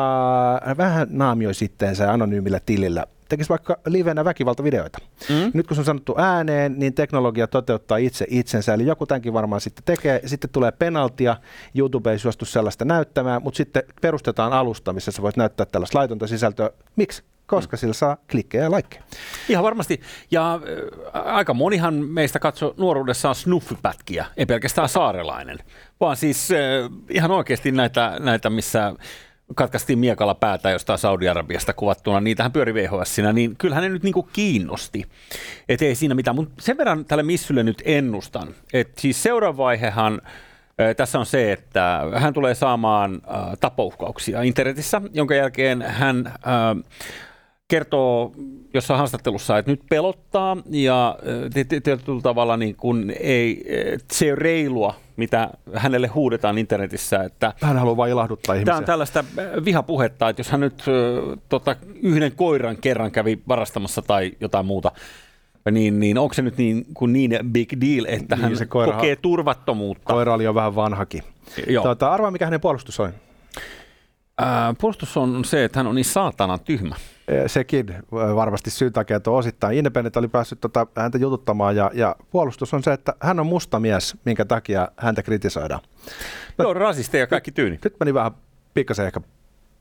vähän 0.77 1.09
naamioi 1.11 1.55
sitten 1.55 1.97
se 1.97 2.05
anonyymillä 2.05 2.61
tilillä 2.67 3.07
tekisi 3.31 3.49
vaikka 3.49 3.79
livenä 3.87 4.25
väkivaltavideoita. 4.25 4.99
Mm. 5.29 5.51
Nyt 5.55 5.67
kun 5.67 5.75
se 5.75 5.81
on 5.81 5.85
sanottu 5.85 6.15
ääneen, 6.19 6.79
niin 6.79 6.95
teknologia 6.95 7.47
toteuttaa 7.47 7.97
itse 7.97 8.27
itsensä, 8.29 8.75
eli 8.75 8.87
joku 8.87 9.07
tämänkin 9.07 9.33
varmaan 9.33 9.61
sitten 9.61 9.85
tekee. 9.85 10.21
Sitten 10.27 10.51
tulee 10.51 10.73
penaltia, 10.73 11.37
YouTube 11.75 12.13
ei 12.13 12.19
suostu 12.19 12.45
sellaista 12.45 12.85
näyttämään, 12.85 13.43
mutta 13.43 13.57
sitten 13.57 13.83
perustetaan 14.01 14.53
alusta, 14.53 14.93
missä 14.93 15.11
sä 15.11 15.23
voit 15.23 15.37
näyttää 15.37 15.67
tällaista 15.67 15.99
laitonta 15.99 16.27
sisältöä. 16.27 16.71
Miksi? 16.97 17.23
Koska 17.51 17.77
sillä 17.77 17.95
saa 17.95 18.17
klikkejä 18.31 18.65
ja 18.65 18.71
laikkeja. 18.71 19.03
Ihan 19.49 19.65
varmasti. 19.65 20.01
Ja 20.31 20.55
äh, 20.55 21.37
aika 21.37 21.55
monihan 21.55 21.95
meistä 21.95 22.39
katsoi 22.39 22.75
nuoruudessaan 22.77 23.35
snuffipätkiä, 23.35 24.27
ei 24.37 24.47
pelkästään 24.47 24.89
saarelainen, 24.89 25.59
vaan 26.01 26.17
siis 26.17 26.51
äh, 26.51 26.59
ihan 27.09 27.31
oikeasti 27.31 27.73
näitä, 27.73 28.17
näitä 28.21 28.51
missä 28.51 28.95
katkaistiin 29.55 29.99
miekalla 29.99 30.35
päätä 30.35 30.71
jostain 30.71 30.99
Saudi-Arabiasta 30.99 31.73
kuvattuna, 31.73 32.21
niitähän 32.21 32.53
pyöri 32.53 32.75
vhs 32.75 33.17
niin 33.33 33.57
kyllähän 33.57 33.83
ne 33.83 33.89
nyt 33.89 34.03
niinku 34.03 34.23
kiinnosti. 34.23 35.05
Et 35.69 35.83
ei 35.83 35.95
siinä 35.95 36.15
mitään, 36.15 36.37
mutta 36.37 36.55
sen 36.63 36.77
verran 36.77 37.05
tälle 37.05 37.23
Missylle 37.23 37.63
nyt 37.63 37.83
ennustan, 37.85 38.49
että 38.73 39.01
siis 39.01 39.23
seuraava 39.23 39.57
vaihehan 39.57 40.21
Ö, 40.81 40.95
Tässä 40.95 41.19
on 41.19 41.27
se, 41.27 41.53
että 41.53 42.01
hän 42.15 42.35
tulee 42.35 42.55
saamaan 42.55 43.15
äh, 43.15 43.59
tapouhkauksia 43.61 44.43
internetissä, 44.43 45.01
jonka 45.13 45.35
jälkeen 45.35 45.83
hän 45.83 46.27
äh, 46.27 46.33
kertoo 47.71 48.33
jossain 48.75 48.99
haastattelussa, 48.99 49.59
että 49.59 49.71
nyt 49.71 49.81
pelottaa 49.91 50.57
ja 50.71 51.19
äh, 51.19 51.51
ti- 51.55 51.65
ti- 51.65 51.81
tietyllä 51.81 52.21
tavalla 52.21 52.57
niin 52.57 52.77
kun 52.77 53.13
ei, 53.21 53.65
äh, 53.95 53.99
se 54.13 54.25
ei 54.25 54.31
ole 54.31 54.39
reilua, 54.39 54.95
mitä 55.17 55.51
hänelle 55.75 56.07
huudetaan 56.07 56.59
internetissä, 56.59 57.23
että 57.23 57.53
Hän 57.63 57.77
haluaa 57.77 57.97
vain 57.97 58.13
ilahduttaa 58.13 58.55
ihmisiä. 58.55 58.65
Tämä 58.67 58.79
on 58.79 58.85
tällaista 58.85 59.21
äh, 59.39 59.65
vihapuhetta, 59.65 60.29
että 60.29 60.41
jos 60.41 60.51
hän 60.51 60.61
nyt 60.61 60.81
äh, 60.81 61.39
tota, 61.49 61.77
yhden 62.03 62.33
koiran 62.37 62.77
kerran 62.77 63.11
kävi 63.11 63.39
varastamassa 63.49 64.03
tai 64.03 64.33
jotain 64.41 64.67
muuta, 64.67 64.93
niin, 65.71 66.01
niin 66.01 66.19
onko 66.19 66.35
se 66.35 66.43
nyt 66.43 66.57
niin, 66.57 66.85
kuin 66.95 67.13
niin 67.13 67.39
big 67.53 67.73
deal, 67.81 68.05
että 68.09 68.37
Niin, 68.37 68.43
hän 68.43 68.57
se 68.57 68.65
koirahan- 68.65 68.95
kokee 68.97 69.17
turvattomuutta? 69.17 70.13
Koira 70.13 70.35
oli 70.35 70.45
jo 70.45 70.55
vähän 70.55 70.75
vanhakin. 70.75 71.23
Joo. 71.67 71.85
Tota, 71.85 72.13
arvaa, 72.13 72.31
mikä 72.31 72.45
hänen 72.45 72.61
puolustus 72.61 73.01
on. 73.01 73.13
Ää, 74.39 74.75
puolustus 74.81 75.17
on 75.17 75.45
se, 75.45 75.65
että 75.65 75.79
hän 75.79 75.87
on 75.87 75.95
niin 75.95 76.05
saatana 76.05 76.59
tyhmä. 76.59 76.95
Eh, 77.31 77.45
Sekin 77.47 77.91
eh, 77.91 78.03
varmasti 78.13 78.71
syyn 78.71 78.93
takia 78.93 79.21
tuo 79.21 79.37
osittain. 79.37 79.79
Independent 79.79 80.17
oli 80.17 80.29
päässyt 80.29 80.61
tota, 80.61 80.87
häntä 80.97 81.19
jututtamaan 81.19 81.77
ja, 81.77 81.91
ja 81.95 82.17
puolustus 82.31 82.75
on 82.75 82.83
se, 82.83 82.93
että 82.93 83.15
hän 83.21 83.41
on 83.41 83.47
musta 83.47 83.81
mies, 83.81 84.17
minkä 84.25 84.45
takia 84.45 84.89
häntä 84.97 85.23
kritisoidaan. 85.23 85.81
No. 86.59 86.65
Joo, 86.65 86.75
rasisteja 86.75 87.27
kaikki 87.27 87.53
tyyni. 87.53 87.79
Nyt 87.85 87.95
meni 88.01 88.15
vähän 88.15 88.33
pikkasen 88.75 89.07
ehkä 89.07 89.21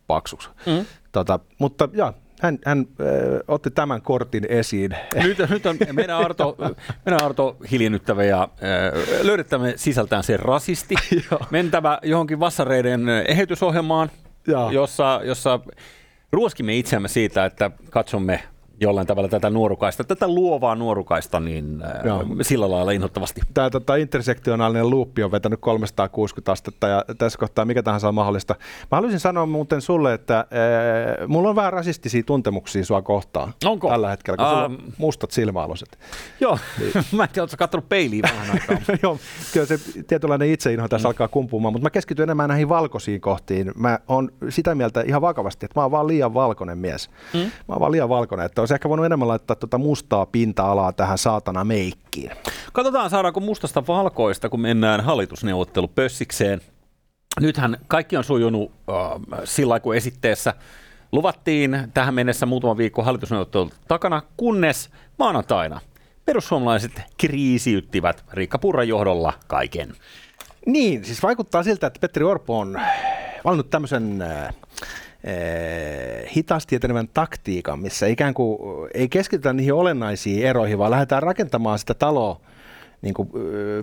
paksuksi. 0.07 0.49
Mm. 0.65 0.85
Tota, 1.11 1.39
mutta 1.59 1.89
joo, 1.93 2.13
hän, 2.41 2.59
hän 2.65 2.79
äh, 2.79 3.05
otti 3.47 3.71
tämän 3.71 4.01
kortin 4.01 4.45
esiin. 4.49 4.95
Nyt, 5.23 5.37
nyt 5.49 5.65
on 5.65 5.77
meidän 5.93 6.17
Arto, 6.17 6.57
meidän 7.05 7.23
Arto 7.23 7.57
hiljennyttävä 7.71 8.23
ja 8.23 8.41
äh, 8.43 9.25
löydettävä 9.25 9.65
sisältään 9.75 10.23
se 10.23 10.37
rasisti, 10.37 10.95
mentävä 11.51 11.99
johonkin 12.03 12.39
vassareiden 12.39 13.09
eheytysohjelmaan, 13.09 14.11
jossa, 14.71 15.21
jossa 15.23 15.59
ruoskimme 16.31 16.77
itseämme 16.77 17.07
siitä, 17.07 17.45
että 17.45 17.71
katsomme 17.89 18.43
jollain 18.81 19.07
tavalla 19.07 19.29
tätä 19.29 19.49
nuorukaista, 19.49 20.03
tätä 20.03 20.27
luovaa 20.27 20.75
nuorukaista, 20.75 21.39
niin 21.39 21.83
äh, 21.85 22.05
Joo. 22.05 22.25
sillä 22.41 22.71
lailla 22.71 22.91
inhottavasti. 22.91 23.41
Tämä 23.53 23.69
tota, 23.69 23.95
intersektionaalinen 23.95 24.89
luuppi 24.89 25.23
on 25.23 25.31
vetänyt 25.31 25.59
360 25.59 26.51
astetta 26.51 26.87
ja 26.87 27.05
tässä 27.17 27.39
kohtaa 27.39 27.65
mikä 27.65 27.83
tahansa 27.83 28.07
on 28.07 28.15
mahdollista. 28.15 28.55
Mä 28.91 28.95
haluaisin 28.97 29.19
sanoa 29.19 29.45
muuten 29.45 29.81
sulle, 29.81 30.13
että 30.13 30.39
äh, 30.39 31.27
mulla 31.27 31.49
on 31.49 31.55
vähän 31.55 31.73
rasistisia 31.73 32.23
tuntemuksia 32.23 32.85
sua 32.85 33.01
kohtaan 33.01 33.53
Onko? 33.65 33.89
tällä 33.89 34.09
hetkellä, 34.09 34.37
kun 34.37 34.45
sulla 34.45 34.63
Ähm. 34.63 34.73
on 34.73 34.93
mustat 34.97 35.31
silmäaluset. 35.31 35.99
Joo, 36.39 36.59
mä 37.15 37.23
en 37.23 37.29
tiedä, 37.29 37.43
oletko 37.43 37.57
katsonut 37.57 37.89
peiliin 37.89 38.21
vähän 38.21 38.51
aikaa. 38.53 38.95
Joo, 39.03 39.17
kyllä 39.53 39.65
se 39.65 39.79
tietynlainen 40.07 40.49
itseinho 40.49 40.87
tässä 40.87 41.07
mm. 41.07 41.09
alkaa 41.09 41.27
kumpumaan, 41.27 41.73
mutta 41.73 41.85
mä 41.85 41.89
keskityn 41.89 42.23
enemmän 42.23 42.49
näihin 42.49 42.69
valkoisiin 42.69 43.21
kohtiin. 43.21 43.71
Mä 43.75 43.99
oon 44.07 44.31
sitä 44.49 44.75
mieltä 44.75 45.01
ihan 45.01 45.21
vakavasti, 45.21 45.65
että 45.65 45.79
mä 45.79 45.83
oon 45.83 45.91
vaan 45.91 46.07
liian 46.07 46.33
valkoinen 46.33 46.77
mies. 46.77 47.09
Mm. 47.33 47.39
Mä 47.39 47.49
oon 47.69 47.79
vaan 47.79 47.91
liian 47.91 48.09
valkoinen, 48.09 48.45
että 48.45 48.61
olisi 48.69 48.75
ehkä 48.75 48.89
voinut 48.89 49.05
enemmän 49.05 49.27
laittaa 49.27 49.55
tuota 49.55 49.77
mustaa 49.77 50.25
pinta-alaa 50.25 50.93
tähän 50.93 51.17
saatana 51.17 51.63
meikkiin. 51.63 52.31
Katsotaan, 52.73 53.09
saadaanko 53.09 53.39
mustasta 53.39 53.87
valkoista, 53.87 54.49
kun 54.49 54.61
mennään 54.61 55.01
hallitusneuvottelupössikseen. 55.01 56.61
Nythän 57.39 57.77
kaikki 57.87 58.17
on 58.17 58.23
sujunut 58.23 58.71
äh, 58.89 59.39
sillä 59.43 59.79
kun 59.79 59.95
esitteessä 59.95 60.53
luvattiin 61.11 61.77
tähän 61.93 62.13
mennessä 62.13 62.45
muutama 62.45 62.77
viikko 62.77 63.03
hallitusneuvottelut 63.03 63.73
takana, 63.87 64.21
kunnes 64.37 64.89
maanantaina 65.19 65.81
perussuomalaiset 66.25 67.01
kriisiyttivät 67.17 68.23
Riikka 68.33 68.59
Purran 68.59 68.87
johdolla 68.87 69.33
kaiken. 69.47 69.93
Niin, 70.65 71.05
siis 71.05 71.23
vaikuttaa 71.23 71.63
siltä, 71.63 71.87
että 71.87 71.99
Petteri 71.99 72.25
Orpo 72.25 72.59
on 72.59 72.81
valinnut 73.45 73.69
tämmöisen 73.69 74.21
äh, 74.21 74.53
hitaasti 76.35 76.75
etenevän 76.75 77.07
taktiikan, 77.07 77.79
missä 77.79 78.07
ikään 78.07 78.33
kuin 78.33 78.59
ei 78.93 79.09
keskitytä 79.09 79.53
niihin 79.53 79.73
olennaisiin 79.73 80.45
eroihin, 80.45 80.77
vaan 80.77 80.91
lähdetään 80.91 81.23
rakentamaan 81.23 81.79
sitä 81.79 81.93
taloa 81.93 82.41
niin 83.01 83.13
kuin, 83.13 83.29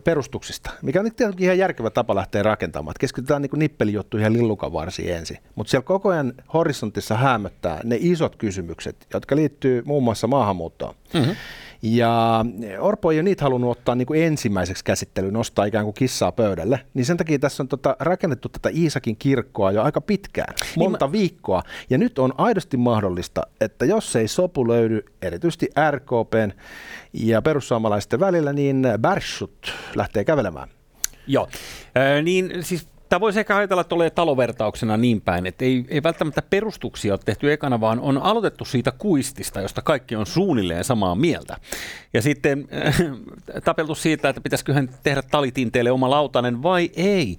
perustuksista, 0.04 0.70
mikä 0.82 1.00
on 1.00 1.12
tietenkin 1.16 1.44
ihan 1.44 1.58
järkevä 1.58 1.90
tapa 1.90 2.14
lähteä 2.14 2.42
rakentamaan. 2.42 2.92
Että 2.92 3.00
keskitytään 3.00 3.42
niin 3.42 3.50
nippelijuttuihin 3.56 4.24
ja 4.24 4.32
lillukavarsiin 4.32 5.12
ensin. 5.12 5.38
Mutta 5.54 5.70
siellä 5.70 5.84
koko 5.84 6.08
ajan 6.08 6.32
horisontissa 6.54 7.16
hämöttää 7.16 7.80
ne 7.84 7.96
isot 8.00 8.36
kysymykset, 8.36 9.06
jotka 9.14 9.36
liittyy 9.36 9.82
muun 9.84 10.02
muassa 10.02 10.26
maahanmuuttoon. 10.26 10.94
Mm-hmm. 11.14 11.36
Ja 11.82 12.44
Orpo 12.80 13.12
ei 13.12 13.18
ole 13.18 13.22
niitä 13.22 13.44
halunnut 13.44 13.70
ottaa 13.70 13.94
niin 13.94 14.06
kuin 14.06 14.22
ensimmäiseksi 14.22 14.84
käsittelyyn, 14.84 15.34
nostaa 15.34 15.64
ikään 15.64 15.84
kuin 15.84 15.94
kissaa 15.94 16.32
pöydälle. 16.32 16.80
Niin 16.94 17.04
sen 17.04 17.16
takia 17.16 17.38
tässä 17.38 17.62
on 17.62 17.68
tota, 17.68 17.96
rakennettu 18.00 18.48
tätä 18.48 18.68
Iisakin 18.68 19.16
kirkkoa 19.16 19.72
jo 19.72 19.82
aika 19.82 20.00
pitkään, 20.00 20.54
monta 20.76 21.12
viikkoa. 21.12 21.62
Ja 21.90 21.98
nyt 21.98 22.18
on 22.18 22.32
aidosti 22.38 22.76
mahdollista, 22.76 23.42
että 23.60 23.84
jos 23.84 24.16
ei 24.16 24.28
sopu 24.28 24.68
löydy 24.68 25.04
erityisesti 25.22 25.68
RKPn 25.90 26.52
ja 27.12 27.42
perussuomalaisten 27.42 28.20
välillä, 28.20 28.52
niin 28.52 28.86
Bärschut 29.00 29.74
lähtee 29.94 30.24
kävelemään. 30.24 30.68
Joo, 31.26 31.48
äh, 31.96 32.22
niin 32.22 32.64
siis 32.64 32.88
Tämä 33.08 33.20
voisi 33.20 33.38
ehkä 33.38 33.56
ajatella 33.56 33.84
tulee 33.84 34.10
talovertauksena 34.10 34.96
niin 34.96 35.20
päin, 35.20 35.46
että 35.46 35.64
ei, 35.64 35.84
ei 35.88 36.02
välttämättä 36.02 36.42
perustuksia 36.42 37.12
ole 37.12 37.20
tehty 37.24 37.52
ekana, 37.52 37.80
vaan 37.80 38.00
on 38.00 38.18
aloitettu 38.18 38.64
siitä 38.64 38.92
kuistista, 38.98 39.60
josta 39.60 39.82
kaikki 39.82 40.16
on 40.16 40.26
suunnilleen 40.26 40.84
samaa 40.84 41.14
mieltä. 41.14 41.56
Ja 42.12 42.22
sitten 42.22 42.68
äh, 42.86 43.00
tapeltu 43.64 43.94
siitä, 43.94 44.28
että 44.28 44.40
pitäisiköhän 44.40 44.88
tehdä 45.02 45.22
talitinteelle 45.22 45.90
oma 45.90 46.10
lautanen 46.10 46.62
vai 46.62 46.90
ei. 46.96 47.36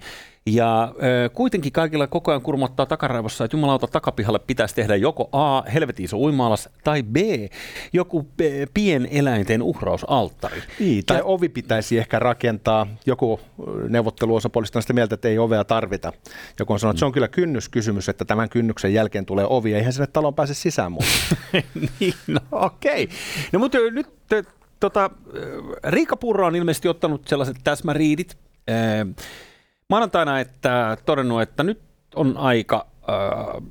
Ja 0.54 0.84
äh, 0.84 0.90
kuitenkin 1.32 1.72
kaikilla 1.72 2.06
koko 2.06 2.30
ajan 2.30 2.42
kurmottaa 2.42 2.86
takaraivossa, 2.86 3.44
että 3.44 3.56
jumalauta 3.56 3.86
takapihalle 3.86 4.38
pitäisi 4.38 4.74
tehdä 4.74 4.96
joko 4.96 5.28
A, 5.32 5.62
helvetin 5.62 6.04
iso 6.04 6.18
uimaalas, 6.18 6.68
tai 6.84 7.02
B, 7.02 7.16
joku 7.92 8.28
pieneläinten 8.74 9.62
uhrausalttari. 9.62 10.62
Niin, 10.80 11.04
tai 11.06 11.16
ja, 11.16 11.24
ovi 11.24 11.48
pitäisi 11.48 11.98
ehkä 11.98 12.18
rakentaa. 12.18 12.86
Joku 13.06 13.40
neuvotteluosapuolista 13.88 14.78
on 14.78 14.82
sitä 14.82 14.92
mieltä, 14.92 15.14
että 15.14 15.28
ei 15.28 15.38
ovea 15.38 15.64
tarvita. 15.64 16.12
Joku 16.58 16.72
on 16.72 16.80
sanonut, 16.80 16.94
että 16.94 16.98
se 16.98 17.06
on 17.06 17.12
kyllä 17.12 17.28
kynnyskysymys, 17.28 18.08
että 18.08 18.24
tämän 18.24 18.48
kynnyksen 18.48 18.94
jälkeen 18.94 19.26
tulee 19.26 19.46
ovi, 19.48 19.74
eihän 19.74 19.92
sinne 19.92 20.06
taloon 20.06 20.34
pääse 20.34 20.54
sisään 20.54 20.92
muuta. 20.92 21.08
niin, 22.00 22.14
no 22.26 22.40
okei. 22.52 23.04
Okay. 23.04 23.16
No 23.52 23.58
mutta 23.58 23.78
nyt 23.90 24.06
tota, 24.80 25.10
Riikka 25.84 26.16
Purra 26.16 26.46
on 26.46 26.56
ilmeisesti 26.56 26.88
ottanut 26.88 27.28
sellaiset 27.28 27.56
täsmäriidit, 27.64 28.38
maanantaina 29.88 30.40
että 30.40 30.96
todennut, 31.06 31.42
että 31.42 31.64
nyt 31.64 31.80
on 32.14 32.36
aika 32.36 32.86
äh, 33.08 33.62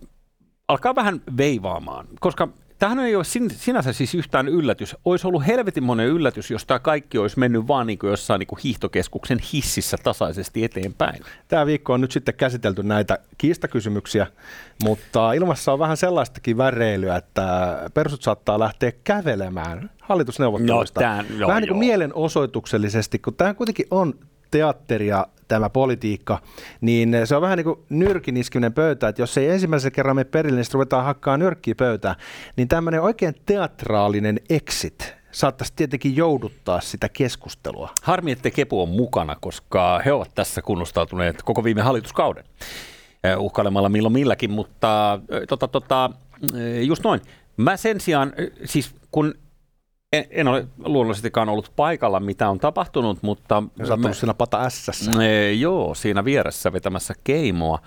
alkaa 0.68 0.96
vähän 0.96 1.22
veivaamaan, 1.38 2.08
koska 2.20 2.50
Tähän 2.80 3.00
ei 3.00 3.16
ole 3.16 3.24
sinänsä 3.52 3.94
siis 3.94 4.16
yhtään 4.16 4.48
yllätys. 4.48 4.96
Olisi 5.06 5.28
ollut 5.28 5.48
helvetin 5.48 5.84
monen 5.84 6.08
yllätys, 6.08 6.52
jos 6.52 6.66
tämä 6.66 6.80
kaikki 6.80 7.18
olisi 7.18 7.40
mennyt 7.40 7.68
vaan 7.68 7.88
niin 7.88 8.00
kuin 8.00 8.10
jossain 8.10 8.40
niin 8.40 8.48
kuin 8.48 8.60
hiihtokeskuksen 8.64 9.40
hississä 9.54 9.98
tasaisesti 10.04 10.64
eteenpäin. 10.64 11.22
Tämä 11.48 11.66
viikko 11.66 11.94
on 11.94 12.02
nyt 12.02 12.12
sitten 12.12 12.34
käsitelty 12.36 12.84
näitä 12.84 13.20
kiistakysymyksiä, 13.38 14.28
mutta 14.84 15.34
ilmassa 15.34 15.74
on 15.74 15.80
vähän 15.80 15.98
sellaistakin 15.98 16.58
väreilyä, 16.58 17.16
että 17.16 17.78
persut 17.94 18.22
saattaa 18.22 18.60
lähteä 18.60 18.92
kävelemään 19.04 19.90
hallitusneuvotteluista. 20.02 21.00
No, 21.00 21.08
tämän, 21.08 21.26
joo, 21.40 21.48
vähän 21.48 21.62
niin 21.62 21.70
kuin 21.70 21.80
mielenosoituksellisesti, 21.80 23.20
kun 23.20 23.36
tämä 23.36 23.54
kuitenkin 23.54 23.88
on 23.92 24.14
teatteria 24.52 25.26
tämä 25.48 25.70
politiikka, 25.70 26.40
niin 26.82 27.16
se 27.26 27.36
on 27.36 27.42
vähän 27.42 27.58
niin 27.58 27.66
kuin 27.66 27.80
nyrkiniskinen 27.90 28.74
pöytä, 28.74 29.08
että 29.08 29.22
jos 29.22 29.38
ei 29.38 29.50
ensimmäisen 29.50 29.92
kerran 29.92 30.16
mene 30.16 30.26
perille, 30.26 30.60
niin 30.60 30.66
ruvetaan 30.74 31.06
hakkaa 31.06 31.38
nyrkkiä 31.38 31.76
pöytään, 31.76 32.16
niin 32.56 32.68
tämmöinen 32.68 33.02
oikein 33.02 33.36
teatraalinen 33.46 34.40
exit 34.50 35.18
saattaisi 35.32 35.74
tietenkin 35.76 36.16
jouduttaa 36.16 36.82
sitä 36.82 37.10
keskustelua. 37.10 37.90
Harmi, 38.04 38.32
että 38.32 38.52
Kepu 38.52 38.82
on 38.82 38.90
mukana, 38.90 39.36
koska 39.42 40.02
he 40.06 40.14
ovat 40.14 40.32
tässä 40.36 40.62
kunnostautuneet 40.62 41.44
koko 41.44 41.64
viime 41.64 41.82
hallituskauden 41.82 42.44
eh, 43.24 43.40
uhkailemalla 43.40 43.90
milloin 43.90 44.14
milläkin, 44.14 44.52
mutta 44.52 45.20
eh, 45.30 45.42
tota, 45.48 45.68
tota, 45.68 46.10
eh, 46.56 46.82
just 46.82 47.04
noin. 47.04 47.22
Mä 47.58 47.78
sen 47.78 48.02
sijaan, 48.02 48.34
siis 48.66 48.96
kun 49.12 49.34
en, 50.14 50.26
en 50.30 50.48
ole 50.48 50.68
luonnollisestikaan 50.78 51.50
ollut 51.50 51.72
paikalla, 51.76 52.20
mitä 52.20 52.50
on 52.50 52.60
tapahtunut, 52.60 53.24
mutta... 53.24 53.64
Sä 53.88 53.94
oot 53.94 54.16
siinä 54.16 54.34
pata 54.34 54.70
S. 54.70 55.08
E, 55.22 55.52
joo, 55.52 55.96
siinä 55.96 56.26
vieressä 56.26 56.74
vetämässä 56.74 57.14
keimoa. 57.24 57.80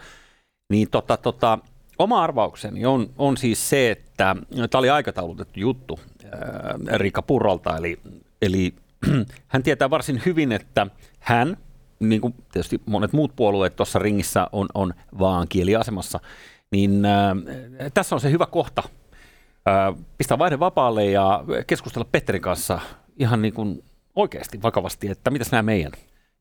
Niin 0.72 0.90
tota, 0.90 1.16
tota, 1.16 1.58
oma 1.98 2.22
arvaukseni 2.22 2.86
on, 2.86 3.10
on 3.18 3.36
siis 3.36 3.70
se, 3.70 3.90
että 3.90 4.36
tämä 4.50 4.78
oli 4.78 4.90
aikataulutettu 4.90 5.60
juttu 5.60 6.00
ää, 6.24 6.98
Riikka 6.98 7.22
Purralta, 7.22 7.76
eli, 7.76 8.00
eli 8.42 8.74
hän 9.48 9.62
tietää 9.62 9.90
varsin 9.90 10.22
hyvin, 10.26 10.52
että 10.52 10.86
hän, 11.18 11.56
niin 12.00 12.20
kuin 12.20 12.34
tietysti 12.52 12.80
monet 12.86 13.12
muut 13.12 13.36
puolueet 13.36 13.76
tuossa 13.76 13.98
ringissä 13.98 14.46
on, 14.52 14.66
on 14.74 14.94
vaan 15.18 15.48
kieliasemassa, 15.48 16.20
niin 16.70 17.04
ää, 17.04 17.36
tässä 17.94 18.14
on 18.14 18.20
se 18.20 18.30
hyvä 18.30 18.46
kohta– 18.46 18.82
pistää 20.18 20.38
vaihde 20.38 20.58
vapaalle 20.58 21.04
ja 21.04 21.44
keskustella 21.66 22.08
Petterin 22.12 22.42
kanssa 22.42 22.80
ihan 23.18 23.42
niin 23.42 23.54
kuin 23.54 23.84
oikeasti 24.16 24.62
vakavasti, 24.62 25.08
että 25.08 25.30
mitäs 25.30 25.50
nämä 25.52 25.62
meidän 25.62 25.92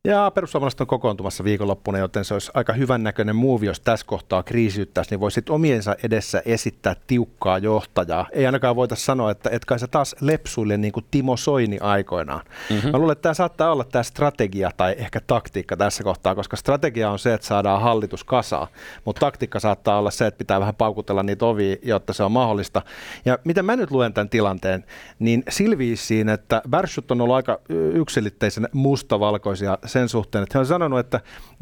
ja 0.08 0.32
perussuomalaiset 0.36 0.82
on 0.82 0.88
kokoontumassa 0.88 1.44
viikonloppuna, 1.44 1.98
joten 1.98 2.26
se 2.26 2.34
olisi 2.34 2.52
aika 2.54 2.74
hyvän 2.74 3.04
näköinen 3.04 3.36
muuvi, 3.36 3.66
jos 3.66 3.80
tässä 3.80 4.06
kohtaa 4.06 4.44
kriisiyttäisi, 4.44 5.12
niin 5.12 5.20
voisit 5.20 5.50
omiensa 5.50 5.96
edessä 6.04 6.42
esittää 6.46 6.96
tiukkaa 7.08 7.58
johtajaa. 7.58 8.28
Ei 8.32 8.46
ainakaan 8.46 8.76
voita 8.76 8.96
sanoa, 8.96 9.32
että 9.32 9.50
et 9.50 9.66
kai 9.66 9.80
sä 9.80 9.88
taas 9.88 10.16
lepsuille 10.22 10.78
niin 10.78 10.92
kuin 10.92 11.06
Timo 11.12 11.38
Soini 11.38 11.78
aikoinaan. 11.82 12.46
Mm-hmm. 12.70 12.92
Mä 12.92 12.98
luulen, 12.98 13.12
että 13.12 13.22
tämä 13.22 13.34
saattaa 13.34 13.72
olla 13.72 13.84
tämä 13.84 14.04
strategia 14.04 14.72
tai 14.78 14.96
ehkä 14.98 15.22
taktiikka 15.28 15.78
tässä 15.78 16.04
kohtaa, 16.04 16.36
koska 16.36 16.58
strategia 16.58 17.12
on 17.12 17.20
se, 17.20 17.34
että 17.34 17.48
saadaan 17.48 17.82
hallitus 17.82 18.24
kasaa, 18.24 18.68
mutta 19.06 19.20
taktiikka 19.20 19.60
saattaa 19.60 20.00
olla 20.00 20.12
se, 20.12 20.28
että 20.28 20.38
pitää 20.38 20.60
vähän 20.60 20.76
paukutella 20.76 21.24
niitä 21.24 21.46
ovia, 21.46 21.76
jotta 21.84 22.14
se 22.14 22.24
on 22.24 22.32
mahdollista. 22.32 22.82
Ja 23.26 23.40
mitä 23.44 23.64
mä 23.64 23.76
nyt 23.76 23.92
luen 23.92 24.14
tämän 24.14 24.30
tilanteen, 24.30 24.86
niin 25.20 25.44
silviisiin, 25.50 26.30
että 26.30 26.62
Bärsyt 26.70 27.12
on 27.12 27.22
ollut 27.22 27.36
aika 27.36 27.60
yksilitteisen 27.94 28.70
mustavalkoisia 28.74 29.78
sen 29.90 30.10
suhteen, 30.10 30.44
että 30.44 30.58
he 30.58 30.60
on 30.60 30.66
sanonut, 30.66 31.00
että 31.00 31.20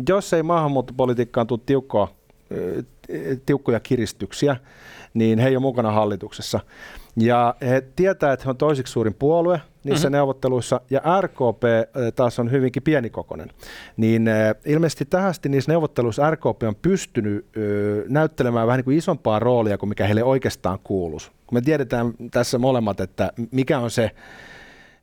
jos 0.10 0.34
ei 0.34 0.44
maahanmuuttopolitiikkaan 0.44 1.48
tule 1.48 1.60
tiukkoa, 1.66 2.08
tiukkoja 3.46 3.80
kiristyksiä, 3.80 4.56
niin 5.14 5.40
he 5.40 5.48
ei 5.48 5.56
ole 5.56 5.62
mukana 5.62 5.92
hallituksessa. 5.92 6.60
Ja 7.20 7.56
he 7.62 7.84
tietää, 7.96 8.34
että 8.34 8.44
he 8.46 8.50
on 8.50 8.58
toisiksi 8.58 8.94
suurin 8.94 9.14
puolue 9.14 9.62
niissä 9.84 10.08
mm-hmm. 10.08 10.18
neuvotteluissa, 10.18 10.82
ja 10.90 11.02
RKP 11.22 11.64
taas 12.16 12.40
on 12.40 12.52
hyvinkin 12.52 12.84
pienikokoinen. 12.84 13.50
Niin 13.98 14.30
ilmeisesti 14.66 15.06
tähästi 15.06 15.50
niissä 15.50 15.72
neuvotteluissa 15.72 16.32
RKP 16.32 16.64
on 16.68 16.76
pystynyt 16.82 17.46
näyttelemään 18.10 18.68
vähän 18.68 18.78
niin 18.78 18.86
kuin 18.86 18.98
isompaa 18.98 19.40
roolia 19.40 19.78
kuin 19.78 19.90
mikä 19.90 20.06
heille 20.06 20.24
oikeastaan 20.24 20.80
kuuluisi. 20.84 21.32
Me 21.52 21.62
tiedetään 21.62 22.14
tässä 22.32 22.58
molemmat, 22.58 23.00
että 23.00 23.32
mikä 23.52 23.80
on 23.80 23.92
se 23.92 24.12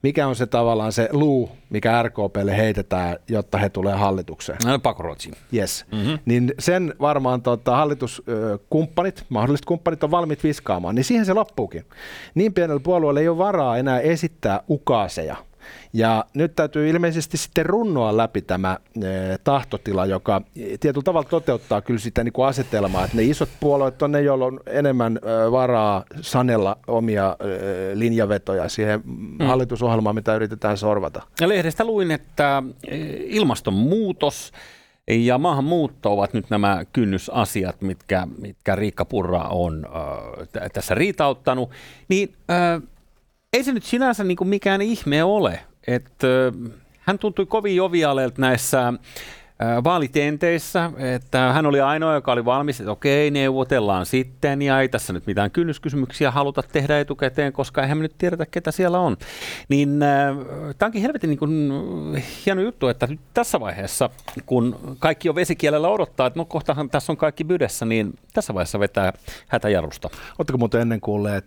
mikä 0.04 0.26
on 0.26 0.36
se 0.36 0.46
tavallaan 0.46 0.92
se 0.92 1.08
luu, 1.12 1.50
mikä 1.70 2.02
RKPlle 2.02 2.56
heitetään, 2.56 3.16
jotta 3.28 3.58
he 3.58 3.68
tulee 3.68 3.94
hallitukseen? 3.94 4.58
No, 4.64 4.78
pakoruotsi. 4.78 5.30
Yes. 5.54 5.84
Mm-hmm. 5.92 6.18
Niin 6.24 6.54
sen 6.58 6.94
varmaan 7.00 7.42
tota, 7.42 7.76
hallituskumppanit, 7.76 9.24
mahdolliset 9.28 9.66
kumppanit 9.66 10.04
on 10.04 10.10
valmiit 10.10 10.44
viskaamaan, 10.44 10.94
niin 10.94 11.04
siihen 11.04 11.26
se 11.26 11.32
loppuukin. 11.32 11.84
Niin 12.34 12.54
pienellä 12.54 12.80
puolueella 12.80 13.20
ei 13.20 13.28
ole 13.28 13.38
varaa 13.38 13.76
enää 13.76 14.00
esittää 14.00 14.60
ukaaseja 14.70 15.36
ja 15.92 16.24
nyt 16.34 16.56
täytyy 16.56 16.90
ilmeisesti 16.90 17.36
sitten 17.36 17.66
runnoa 17.66 18.16
läpi 18.16 18.42
tämä 18.42 18.78
e, 18.96 19.00
tahtotila, 19.44 20.06
joka 20.06 20.42
tietyllä 20.54 21.04
tavalla 21.04 21.28
toteuttaa 21.28 21.80
kyllä 21.80 22.00
sitä 22.00 22.24
niin 22.24 22.32
kuin 22.32 22.46
asetelmaa, 22.46 23.04
että 23.04 23.16
ne 23.16 23.22
isot 23.22 23.48
puolueet 23.60 24.02
on 24.02 24.12
ne, 24.12 24.22
joilla 24.22 24.46
on 24.46 24.60
enemmän 24.66 25.16
e, 25.16 25.50
varaa 25.50 26.04
sanella 26.20 26.76
omia 26.86 27.36
linjavetoja 27.94 28.68
siihen 28.68 29.00
mm. 29.04 29.46
hallitusohjelmaan, 29.46 30.14
mitä 30.14 30.36
yritetään 30.36 30.76
sorvata. 30.78 31.22
Ja 31.40 31.48
lehdestä 31.48 31.84
luin, 31.84 32.10
että 32.10 32.62
ilmastonmuutos 33.24 34.52
ja 35.08 35.38
maahanmuutto 35.38 36.12
ovat 36.12 36.32
nyt 36.32 36.50
nämä 36.50 36.84
kynnysasiat, 36.92 37.82
mitkä, 37.82 38.28
mitkä 38.38 38.76
Riikka 38.76 39.04
Purra 39.04 39.42
on 39.42 39.86
äh, 40.56 40.70
tässä 40.72 40.94
riitauttanut. 40.94 41.70
Niin 42.08 42.34
äh, 42.50 42.82
ei 43.54 43.64
se 43.64 43.72
nyt 43.72 43.84
sinänsä 43.84 44.24
niin 44.24 44.36
kuin 44.36 44.48
mikään 44.48 44.82
ihme 44.82 45.24
ole, 45.24 45.60
että 45.86 46.26
hän 47.00 47.18
tuntui 47.18 47.46
kovin 47.46 47.76
jovialeelta 47.76 48.40
näissä 48.40 48.92
vaalitenteissä, 49.84 50.90
että 50.98 51.52
hän 51.52 51.66
oli 51.66 51.80
ainoa, 51.80 52.14
joka 52.14 52.32
oli 52.32 52.44
valmis, 52.44 52.80
että 52.80 52.92
okei, 52.92 53.30
neuvotellaan 53.30 54.06
sitten, 54.06 54.62
ja 54.62 54.80
ei 54.80 54.88
tässä 54.88 55.12
nyt 55.12 55.26
mitään 55.26 55.50
kynnyskysymyksiä 55.50 56.30
haluta 56.30 56.62
tehdä 56.62 57.00
etukäteen, 57.00 57.52
koska 57.52 57.82
eihän 57.82 57.98
me 57.98 58.02
nyt 58.02 58.14
tiedetä, 58.18 58.46
ketä 58.46 58.70
siellä 58.70 58.98
on. 58.98 59.16
Niin 59.68 60.02
äh, 60.02 60.36
tämä 60.78 60.86
onkin 60.86 61.02
helvetin 61.02 61.30
niin 61.30 61.38
kuin, 61.38 61.72
hieno 62.46 62.62
juttu, 62.62 62.88
että 62.88 63.06
nyt 63.06 63.20
tässä 63.34 63.60
vaiheessa, 63.60 64.10
kun 64.46 64.96
kaikki 64.98 65.28
on 65.28 65.34
vesikielellä 65.34 65.88
odottaa, 65.88 66.26
että 66.26 66.38
no 66.38 66.44
kohtahan 66.44 66.90
tässä 66.90 67.12
on 67.12 67.16
kaikki 67.16 67.44
bydessä, 67.44 67.84
niin 67.84 68.18
tässä 68.32 68.54
vaiheessa 68.54 68.80
vetää 68.80 69.12
hätäjarrusta. 69.48 70.10
Oletteko 70.38 70.58
muuten 70.58 70.80
ennen 70.80 71.00
kuulleet 71.00 71.44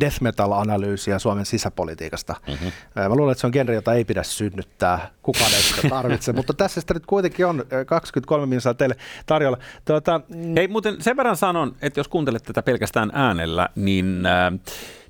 death 0.00 0.20
metal-analyysiä 0.20 1.18
Suomen 1.18 1.46
sisäpolitiikasta? 1.46 2.34
Mm-hmm. 2.48 2.72
Mä 2.94 3.14
luulen, 3.14 3.32
että 3.32 3.40
se 3.40 3.46
on 3.46 3.52
genre, 3.52 3.74
jota 3.74 3.94
ei 3.94 4.04
pidä 4.04 4.22
synnyttää, 4.22 5.10
kukaan 5.22 5.54
ei 5.54 5.62
sitä 5.62 5.88
tarvitse, 5.88 6.32
mutta 6.38 6.54
tässä 6.54 6.80
sitä 6.80 6.94
nyt 6.94 7.06
kuitenkin 7.06 7.46
on 7.46 7.53
23 7.86 8.46
minuuttia 8.46 8.74
teille 8.74 8.96
tarjolla. 9.26 9.58
Tuota, 9.84 10.20
mm. 10.28 10.54
Hei, 10.56 10.68
muuten 10.68 11.02
sen 11.02 11.16
verran 11.16 11.36
sanon, 11.36 11.76
että 11.82 12.00
jos 12.00 12.08
kuuntelet 12.08 12.42
tätä 12.42 12.62
pelkästään 12.62 13.10
äänellä, 13.14 13.68
niin 13.74 14.26
äh, 14.26 14.60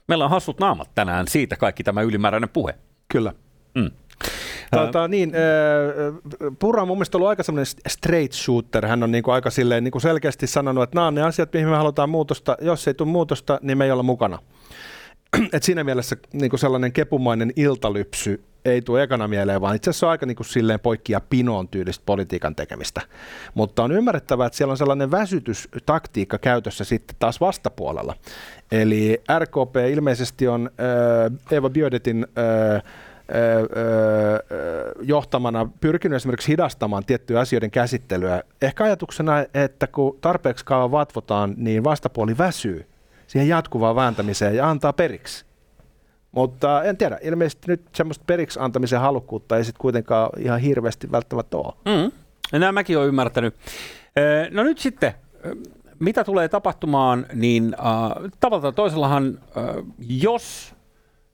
meillä 0.09 0.25
on 0.25 0.31
hassut 0.31 0.61
naamat 0.61 0.91
tänään 0.95 1.29
siitä 1.29 1.57
kaikki 1.57 1.85
tämä 1.85 2.03
ylimääräinen 2.03 2.49
puhe. 2.49 2.75
Kyllä. 3.09 3.33
Mm. 3.75 3.91
Tota, 4.71 5.09
niin, 5.09 5.33
Purra 6.59 6.83
on 6.83 6.89
mun 6.89 6.97
mielestä 6.97 7.19
ollut 7.19 7.29
aika 7.29 7.43
semmoinen 7.43 7.75
straight 7.89 8.33
shooter. 8.33 8.87
Hän 8.87 9.03
on 9.03 9.13
niin 9.13 9.25
kuin 9.25 9.35
aika 9.35 9.51
silleen, 9.51 9.85
niin 9.85 9.93
kuin 9.93 10.03
selkeästi 10.03 10.47
sanonut, 10.47 10.85
että 10.85 10.95
nämä 10.95 11.07
on 11.07 11.15
ne 11.15 11.23
asiat, 11.23 11.53
mihin 11.53 11.69
me 11.69 11.77
halutaan 11.77 12.11
muutosta. 12.11 12.57
Jos 12.61 12.89
ei 12.89 12.95
tule 12.95 13.09
muutosta, 13.09 13.59
niin 13.63 13.79
me 13.79 13.85
ei 13.85 13.91
olla 13.91 14.03
mukana. 14.03 14.39
Et 15.53 15.63
siinä 15.63 15.85
mielessä 15.85 16.17
niin 16.33 16.59
sellainen 16.59 16.93
kepumainen 16.93 17.53
iltalypsy 17.57 18.45
ei 18.65 18.83
tule 18.83 19.03
ekana 19.03 19.29
mieleen, 19.29 19.61
vaan 19.61 19.77
itse 19.77 19.91
asiassa 19.91 20.07
on 20.07 20.11
aika 20.11 20.27
niin 20.27 20.37
kuin 20.37 20.47
silleen 20.47 20.81
poikkia 20.81 21.21
pinoon 21.21 21.69
tyylistä 21.69 22.03
politiikan 22.07 22.55
tekemistä. 22.55 23.01
Mutta 23.55 23.83
on 23.83 23.93
ymmärrettävää, 23.93 24.47
että 24.47 24.57
siellä 24.57 24.73
on 24.73 24.79
sellainen 24.79 25.11
väsytystaktiikka 25.11 26.39
käytössä 26.39 26.85
sitten 26.85 27.17
taas 27.19 27.41
vastapuolella. 27.41 28.15
Eli 28.73 29.23
RKP 29.39 29.77
ilmeisesti 29.91 30.49
on 30.49 30.71
äh, 30.81 31.57
Eva 31.59 31.71
Bjödetin 31.71 32.27
äh, 32.39 32.83
johtamana 35.03 35.69
pyrkinyt 35.81 36.17
esimerkiksi 36.17 36.49
hidastamaan 36.49 37.05
tiettyjä 37.05 37.41
asioiden 37.41 37.71
käsittelyä. 37.71 38.43
Ehkä 38.63 38.85
ajatuksena, 38.85 39.45
että 39.55 39.87
kun 39.87 40.19
tarpeeksi 40.21 40.65
kauan 40.65 40.91
vatvotaan, 40.91 41.55
niin 41.57 41.85
vastapuoli 41.85 42.39
väsyy 42.39 42.87
siihen 43.35 43.49
jatkuvaan 43.49 43.97
vääntämiseen 43.97 44.57
ja 44.57 44.71
antaa 44.71 44.93
periksi. 44.93 45.45
Mutta 46.33 46.83
en 46.83 46.97
tiedä, 46.97 47.19
ilmeisesti 47.23 47.65
nyt 47.69 47.83
semmoista 47.93 48.25
periksi 48.27 48.59
antamisen 48.63 49.01
halukkuutta 49.01 49.57
ei 49.57 49.65
sitten 49.65 49.81
kuitenkaan 49.81 50.31
ihan 50.39 50.61
hirveästi 50.61 51.13
välttämättä 51.13 51.57
ole. 51.57 51.75
Mm. 51.85 52.13
Nämä 52.59 52.73
mäkin 52.73 52.99
olen 52.99 53.09
ymmärtänyt. 53.09 53.55
No 54.51 54.63
nyt 54.63 54.79
sitten, 54.79 55.15
mitä 55.99 56.25
tulee 56.25 56.49
tapahtumaan, 56.49 57.27
niin 57.33 57.75
äh, 57.79 58.31
tavalla 58.41 58.73
toisellahan, 58.73 59.39
äh, 59.57 59.65
jos 59.99 60.75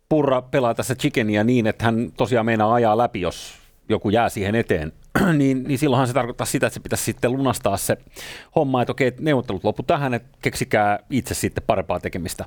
Purra 0.09 0.43
pelaa 0.43 0.75
tässä 0.75 0.95
chickenia 0.95 1.45
niin, 1.45 1.67
että 1.67 1.85
hän 1.85 2.13
tosiaan 2.17 2.47
meinaa 2.47 2.75
ajaa 2.75 2.99
läpi, 2.99 3.21
jos 3.21 3.60
joku 3.90 4.11
jää 4.11 4.29
siihen 4.29 4.55
eteen, 4.55 4.92
niin, 5.38 5.62
niin 5.62 5.79
silloinhan 5.79 6.07
se 6.07 6.14
tarkoittaa 6.14 6.46
sitä, 6.46 6.66
että 6.66 6.74
se 6.74 6.81
pitäisi 6.81 7.05
sitten 7.05 7.33
lunastaa 7.33 7.76
se 7.76 7.96
homma, 8.57 8.83
että 8.83 8.92
okei, 8.92 9.12
neuvottelut 9.20 9.64
loppu 9.64 9.83
tähän, 9.83 10.14
että 10.14 10.38
keksikää 10.42 10.98
itse 11.11 11.35
sitten 11.35 11.64
parempaa 11.66 12.00
tekemistä. 12.00 12.44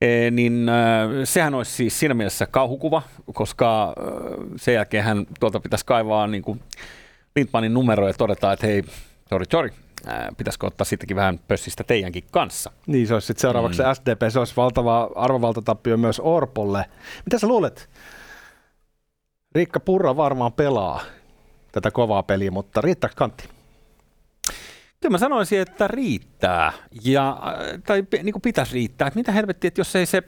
E, 0.00 0.30
niin 0.30 0.68
äh, 0.68 1.10
sehän 1.24 1.54
olisi 1.54 1.72
siis 1.72 1.98
siinä 1.98 2.14
mielessä 2.14 2.46
kauhukuva, 2.46 3.02
koska 3.32 3.84
äh, 3.88 3.94
sen 4.56 4.74
jälkeen 4.74 5.04
hän 5.04 5.26
tuolta 5.40 5.60
pitäisi 5.60 5.86
kaivaa 5.86 6.26
niin 6.26 6.42
kuin 6.42 6.60
Lindmanin 7.36 7.74
numero 7.74 8.06
ja 8.06 8.14
todeta, 8.14 8.52
että 8.52 8.66
hei, 8.66 8.84
sorry, 9.28 9.44
sorry, 9.52 9.70
pitäisikö 10.36 10.66
ottaa 10.66 10.84
sittenkin 10.84 11.16
vähän 11.16 11.40
pössistä 11.48 11.84
teidänkin 11.84 12.24
kanssa. 12.30 12.70
Niin, 12.86 13.06
se 13.06 13.14
olisi 13.14 13.26
sitten 13.26 13.40
seuraavaksi 13.40 13.82
mm. 13.82 13.94
SDP, 13.94 14.30
se 14.30 14.38
olisi 14.38 14.56
valtava 14.56 15.10
arvovaltatappio 15.16 15.96
myös 15.96 16.20
Orpolle. 16.20 16.84
Mitä 17.24 17.38
sä 17.38 17.46
luulet? 17.46 17.88
Riikka 19.54 19.80
Purra 19.80 20.16
varmaan 20.16 20.52
pelaa 20.52 21.00
tätä 21.72 21.90
kovaa 21.90 22.22
peliä, 22.22 22.50
mutta 22.50 22.80
riittää 22.80 23.10
kantti? 23.16 23.48
Kyllä 25.00 25.12
mä 25.12 25.18
sanoisin, 25.18 25.60
että 25.60 25.88
riittää. 25.88 26.72
Ja, 27.04 27.30
äh, 27.30 27.82
tai 27.86 28.06
niin 28.22 28.32
kuin 28.32 28.42
pitäisi 28.42 28.74
riittää. 28.74 29.08
Että 29.08 29.18
mitä 29.18 29.32
helvettiä, 29.32 29.68
että 29.68 29.80
jos 29.80 29.96
ei 29.96 30.06
se, 30.06 30.22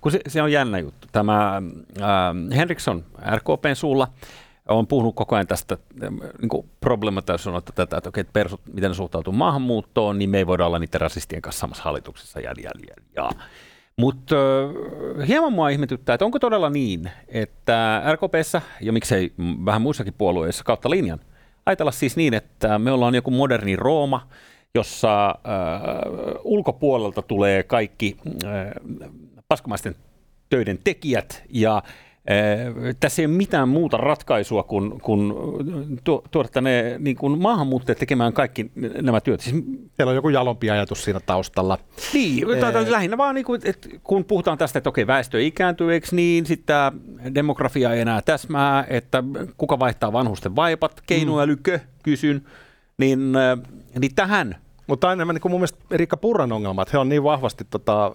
kun 0.00 0.12
se, 0.12 0.20
se 0.28 0.42
on 0.42 0.52
jännä 0.52 0.78
juttu. 0.78 1.08
Tämä 1.12 1.56
äh, 1.56 2.56
Henriksson 2.56 3.04
RKPn 3.36 3.74
suulla 3.76 4.08
on 4.68 4.86
puhunut 4.86 5.14
koko 5.14 5.34
ajan 5.34 5.46
tästä 5.46 5.78
ähm, 6.02 6.14
niin 6.40 6.70
problematisoinut 6.80 7.64
tätä, 7.74 7.96
että 7.96 8.08
okei, 8.08 8.20
että 8.20 8.32
persut, 8.32 8.60
miten 8.72 8.90
ne 8.90 8.94
suhtautuu 8.94 9.32
maahanmuuttoon, 9.32 10.18
niin 10.18 10.30
me 10.30 10.38
ei 10.38 10.46
voida 10.46 10.66
olla 10.66 10.78
niiden 10.78 11.00
rasistien 11.00 11.42
kanssa 11.42 11.60
samassa 11.60 11.84
hallituksessa. 11.84 12.40
Ja, 12.40 12.54
ja, 12.62 12.70
ja. 13.16 13.30
Mutta 14.00 14.36
hieman 15.28 15.52
mua 15.52 15.68
ihmetyttää, 15.68 16.14
että 16.14 16.24
onko 16.24 16.38
todella 16.38 16.70
niin, 16.70 17.10
että 17.28 18.02
RKPssä 18.12 18.62
ja 18.80 18.92
miksei 18.92 19.32
vähän 19.64 19.82
muissakin 19.82 20.14
puolueissa 20.18 20.64
kautta 20.64 20.90
linjan– 20.90 21.20
ajatella 21.66 21.92
siis 21.92 22.16
niin, 22.16 22.34
että 22.34 22.78
me 22.78 22.92
ollaan 22.92 23.14
joku 23.14 23.30
moderni 23.30 23.76
Rooma, 23.76 24.28
jossa 24.74 25.26
äh, 25.28 25.34
ulkopuolelta 26.44 27.22
tulee 27.22 27.62
kaikki 27.62 28.16
äh, 28.24 28.50
paskamaisten 29.48 29.94
töiden 30.50 30.78
tekijät 30.84 31.44
ja 31.50 31.82
tässä 33.00 33.22
ei 33.22 33.26
ole 33.26 33.34
mitään 33.34 33.68
muuta 33.68 33.96
ratkaisua 33.96 34.62
kuin, 34.62 35.00
kuin 35.00 35.34
tuoda 36.30 36.48
tänne 36.48 36.96
niin 36.98 37.16
kuin 37.16 37.38
maahanmuuttajat 37.38 37.98
tekemään 37.98 38.32
kaikki 38.32 38.70
nämä 39.02 39.20
työt. 39.20 39.40
Siis, 39.40 39.54
Siellä 39.96 40.10
on 40.10 40.14
joku 40.14 40.28
jalompi 40.28 40.70
ajatus 40.70 41.04
siinä 41.04 41.20
taustalla. 41.20 41.78
Niin, 42.14 42.44
ee... 42.50 42.90
lähinnä 42.90 43.16
vaan, 43.16 43.34
niin 43.34 43.44
kuin, 43.44 43.60
että 43.64 43.88
kun 44.02 44.24
puhutaan 44.24 44.58
tästä, 44.58 44.78
että 44.78 44.88
okei, 44.88 45.06
väestö 45.06 45.42
ikääntyy, 45.42 45.92
eikö 45.92 46.06
niin, 46.12 46.46
sitten 46.46 46.76
demografia 47.34 47.92
ei 47.92 48.00
enää 48.00 48.22
täsmää, 48.22 48.84
että 48.88 49.24
kuka 49.56 49.78
vaihtaa 49.78 50.12
vanhusten 50.12 50.56
vaipat, 50.56 51.00
keinoälykö, 51.06 51.80
kysyn, 52.02 52.46
niin, 52.98 53.32
niin 53.98 54.14
tähän 54.14 54.56
mutta 54.86 55.08
aina 55.08 55.24
niin 55.24 55.40
mun 55.44 55.60
mielestä 55.60 55.78
Erikka 55.90 56.16
Purran 56.16 56.52
ongelmat, 56.52 56.92
he 56.92 56.98
on 56.98 57.08
niin 57.08 57.24
vahvasti 57.24 57.64
tota, 57.70 58.12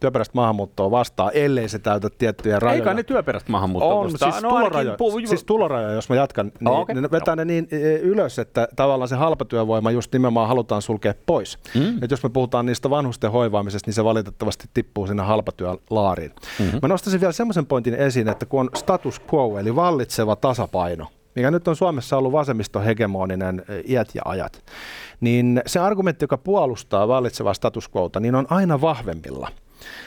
työperäistä 0.00 0.32
maahanmuuttoa 0.34 0.90
vastaan, 0.90 1.30
ellei 1.34 1.68
se 1.68 1.78
täytä 1.78 2.10
tiettyjä 2.18 2.60
rajoja. 2.60 2.78
Eikä 2.78 2.94
ne 2.94 3.02
työperäistä 3.02 3.52
maahanmuuttoa 3.52 3.94
on, 3.94 4.12
vastaan. 4.12 4.32
Siis, 4.32 4.42
no, 4.42 4.48
tulorajo, 4.48 4.92
pu- 4.94 5.26
siis 5.26 5.44
tuloraja, 5.44 5.90
jos 5.90 6.08
mä 6.08 6.16
jatkan, 6.16 6.52
niin 6.60 6.68
oh, 6.68 6.78
okay. 6.78 7.00
ne 7.00 7.10
vetää 7.10 7.36
ne 7.36 7.44
niin 7.44 7.68
e, 7.70 7.76
ylös, 7.94 8.38
että 8.38 8.68
tavallaan 8.76 9.08
se 9.08 9.16
halpatyövoima 9.16 9.90
just 9.90 10.12
nimenomaan 10.12 10.48
halutaan 10.48 10.82
sulkea 10.82 11.14
pois. 11.26 11.58
Mm. 11.74 12.02
Et 12.02 12.10
jos 12.10 12.22
me 12.22 12.28
puhutaan 12.28 12.66
niistä 12.66 12.90
vanhusten 12.90 13.32
hoivaamisesta, 13.32 13.88
niin 13.88 13.94
se 13.94 14.04
valitettavasti 14.04 14.68
tippuu 14.74 15.06
sinne 15.06 15.22
halpatyölaariin. 15.22 16.32
Mm-hmm. 16.58 16.78
Mä 16.82 16.88
nostaisin 16.88 17.20
vielä 17.20 17.32
semmoisen 17.32 17.66
pointin 17.66 17.94
esiin, 17.94 18.28
että 18.28 18.46
kun 18.46 18.60
on 18.60 18.70
status 18.74 19.20
quo, 19.34 19.58
eli 19.58 19.76
vallitseva 19.76 20.36
tasapaino, 20.36 21.06
mikä 21.34 21.50
nyt 21.50 21.68
on 21.68 21.76
Suomessa 21.76 22.16
ollut 22.16 22.32
vasemmistohegemoninen 22.32 23.62
e, 23.68 23.80
iät 23.88 24.14
ja 24.14 24.22
ajat, 24.24 24.64
niin 25.20 25.62
se 25.66 25.78
argumentti, 25.78 26.24
joka 26.24 26.38
puolustaa 26.38 27.08
vallitsevaa 27.08 27.54
status 27.54 27.90
quota, 27.96 28.20
niin 28.20 28.34
on 28.34 28.46
aina 28.50 28.80
vahvemmilla. 28.80 29.48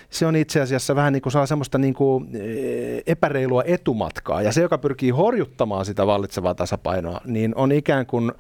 Se 0.09 0.25
on 0.25 0.35
itse 0.35 0.61
asiassa 0.61 0.95
vähän 0.95 1.13
niin 1.13 1.21
kuin 1.21 1.33
saa 1.33 1.45
semmoista 1.45 1.77
niin 1.77 1.93
kuin 1.93 2.29
e, 2.35 3.01
epäreilua 3.07 3.63
etumatkaa, 3.65 4.41
ja 4.41 4.51
se, 4.51 4.61
joka 4.61 4.77
pyrkii 4.77 5.09
horjuttamaan 5.09 5.85
sitä 5.85 6.07
vallitsevaa 6.07 6.55
tasapainoa, 6.55 7.21
niin 7.25 7.55
on 7.55 7.71
ikään 7.71 8.05
kuin 8.05 8.31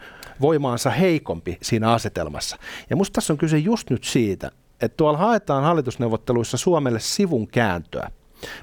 voimaansa 0.41 0.89
heikompi 0.89 1.57
siinä 1.61 1.91
asetelmassa. 1.91 2.57
Ja 2.89 2.95
musta 2.95 3.13
tässä 3.13 3.33
on 3.33 3.37
kyse 3.37 3.57
just 3.57 3.89
nyt 3.89 4.03
siitä, 4.03 4.51
että 4.81 4.97
tuolla 4.97 5.17
haetaan 5.17 5.63
hallitusneuvotteluissa 5.63 6.57
Suomelle 6.57 6.99
sivun 6.99 7.47
kääntöä. 7.47 8.11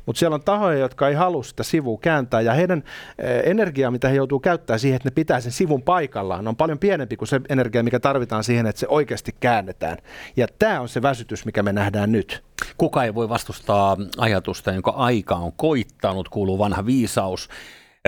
Mutta 0.06 0.18
siellä 0.18 0.34
on 0.34 0.42
tahoja, 0.42 0.78
jotka 0.78 1.08
ei 1.08 1.14
halua 1.14 1.42
sitä 1.42 1.62
sivua 1.62 1.98
kääntää 1.98 2.40
ja 2.40 2.52
heidän 2.52 2.84
eh, 3.18 3.42
energiaa, 3.50 3.90
mitä 3.90 4.08
he 4.08 4.16
joutuu 4.16 4.40
käyttämään 4.40 4.80
siihen, 4.80 4.96
että 4.96 5.06
ne 5.06 5.14
pitää 5.14 5.40
sen 5.40 5.52
sivun 5.52 5.82
paikallaan, 5.82 6.48
on 6.48 6.56
paljon 6.56 6.78
pienempi 6.78 7.16
kuin 7.16 7.28
se 7.28 7.40
energia, 7.48 7.82
mikä 7.82 8.00
tarvitaan 8.00 8.44
siihen, 8.44 8.66
että 8.66 8.80
se 8.80 8.86
oikeasti 8.88 9.34
käännetään. 9.40 9.98
Ja 10.36 10.46
tämä 10.58 10.80
on 10.80 10.88
se 10.88 11.02
väsytys, 11.02 11.44
mikä 11.44 11.62
me 11.62 11.72
nähdään 11.72 12.12
nyt. 12.12 12.44
Kuka 12.76 13.04
ei 13.04 13.14
voi 13.14 13.28
vastustaa 13.28 13.96
ajatusta, 14.18 14.72
jonka 14.72 14.90
aika 14.90 15.34
on 15.34 15.52
koittanut, 15.52 16.28
kuuluu 16.28 16.58
vanha 16.58 16.86
viisaus. 16.86 17.48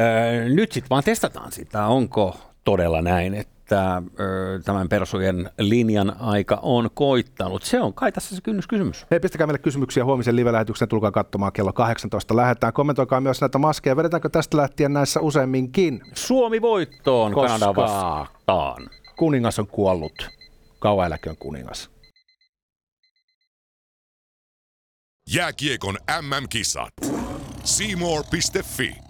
Öö, 0.01 0.49
nyt 0.49 0.73
sitten 0.73 0.91
vaan 0.91 1.05
testataan 1.05 1.53
sitä, 1.53 1.87
onko 1.87 2.37
todella 2.65 3.03
näin, 3.03 3.35
että 3.35 3.56
että 3.67 4.03
tämän 4.65 4.89
persujen 4.89 5.51
linjan 5.59 6.17
aika 6.21 6.59
on 6.63 6.91
koittanut. 6.95 7.63
Se 7.63 7.81
on 7.81 7.95
kai 7.95 8.13
tässä 8.13 8.37
se 8.37 8.43
kynnyskysymys. 8.43 9.07
Hei, 9.11 9.21
pistäkää 9.21 9.47
meille 9.47 9.59
kysymyksiä 9.59 10.05
huomisen 10.05 10.37
live-lähetyksen, 10.37 10.89
tulkaa 10.89 11.11
katsomaan 11.11 11.53
kello 11.53 11.73
18. 11.73 12.37
Lähdetään, 12.37 12.73
kommentoikaa 12.73 13.21
myös 13.21 13.41
näitä 13.41 13.59
maskeja. 13.59 13.97
Vedetäänkö 13.97 14.29
tästä 14.29 14.57
lähtien 14.57 14.93
näissä 14.93 15.21
useamminkin? 15.21 16.01
Suomi 16.15 16.63
voittoon 16.63 17.33
Koska 17.33 17.49
Kanada 17.49 17.75
vastaan. 17.75 18.91
Kuningas 19.17 19.59
on 19.59 19.67
kuollut. 19.67 20.31
Kauan 20.79 21.07
eläköön 21.07 21.37
kuningas. 21.37 21.91
Jääkiekon 25.35 25.97
MM-kisat. 26.23 26.95
Seymour.fi 27.65 29.06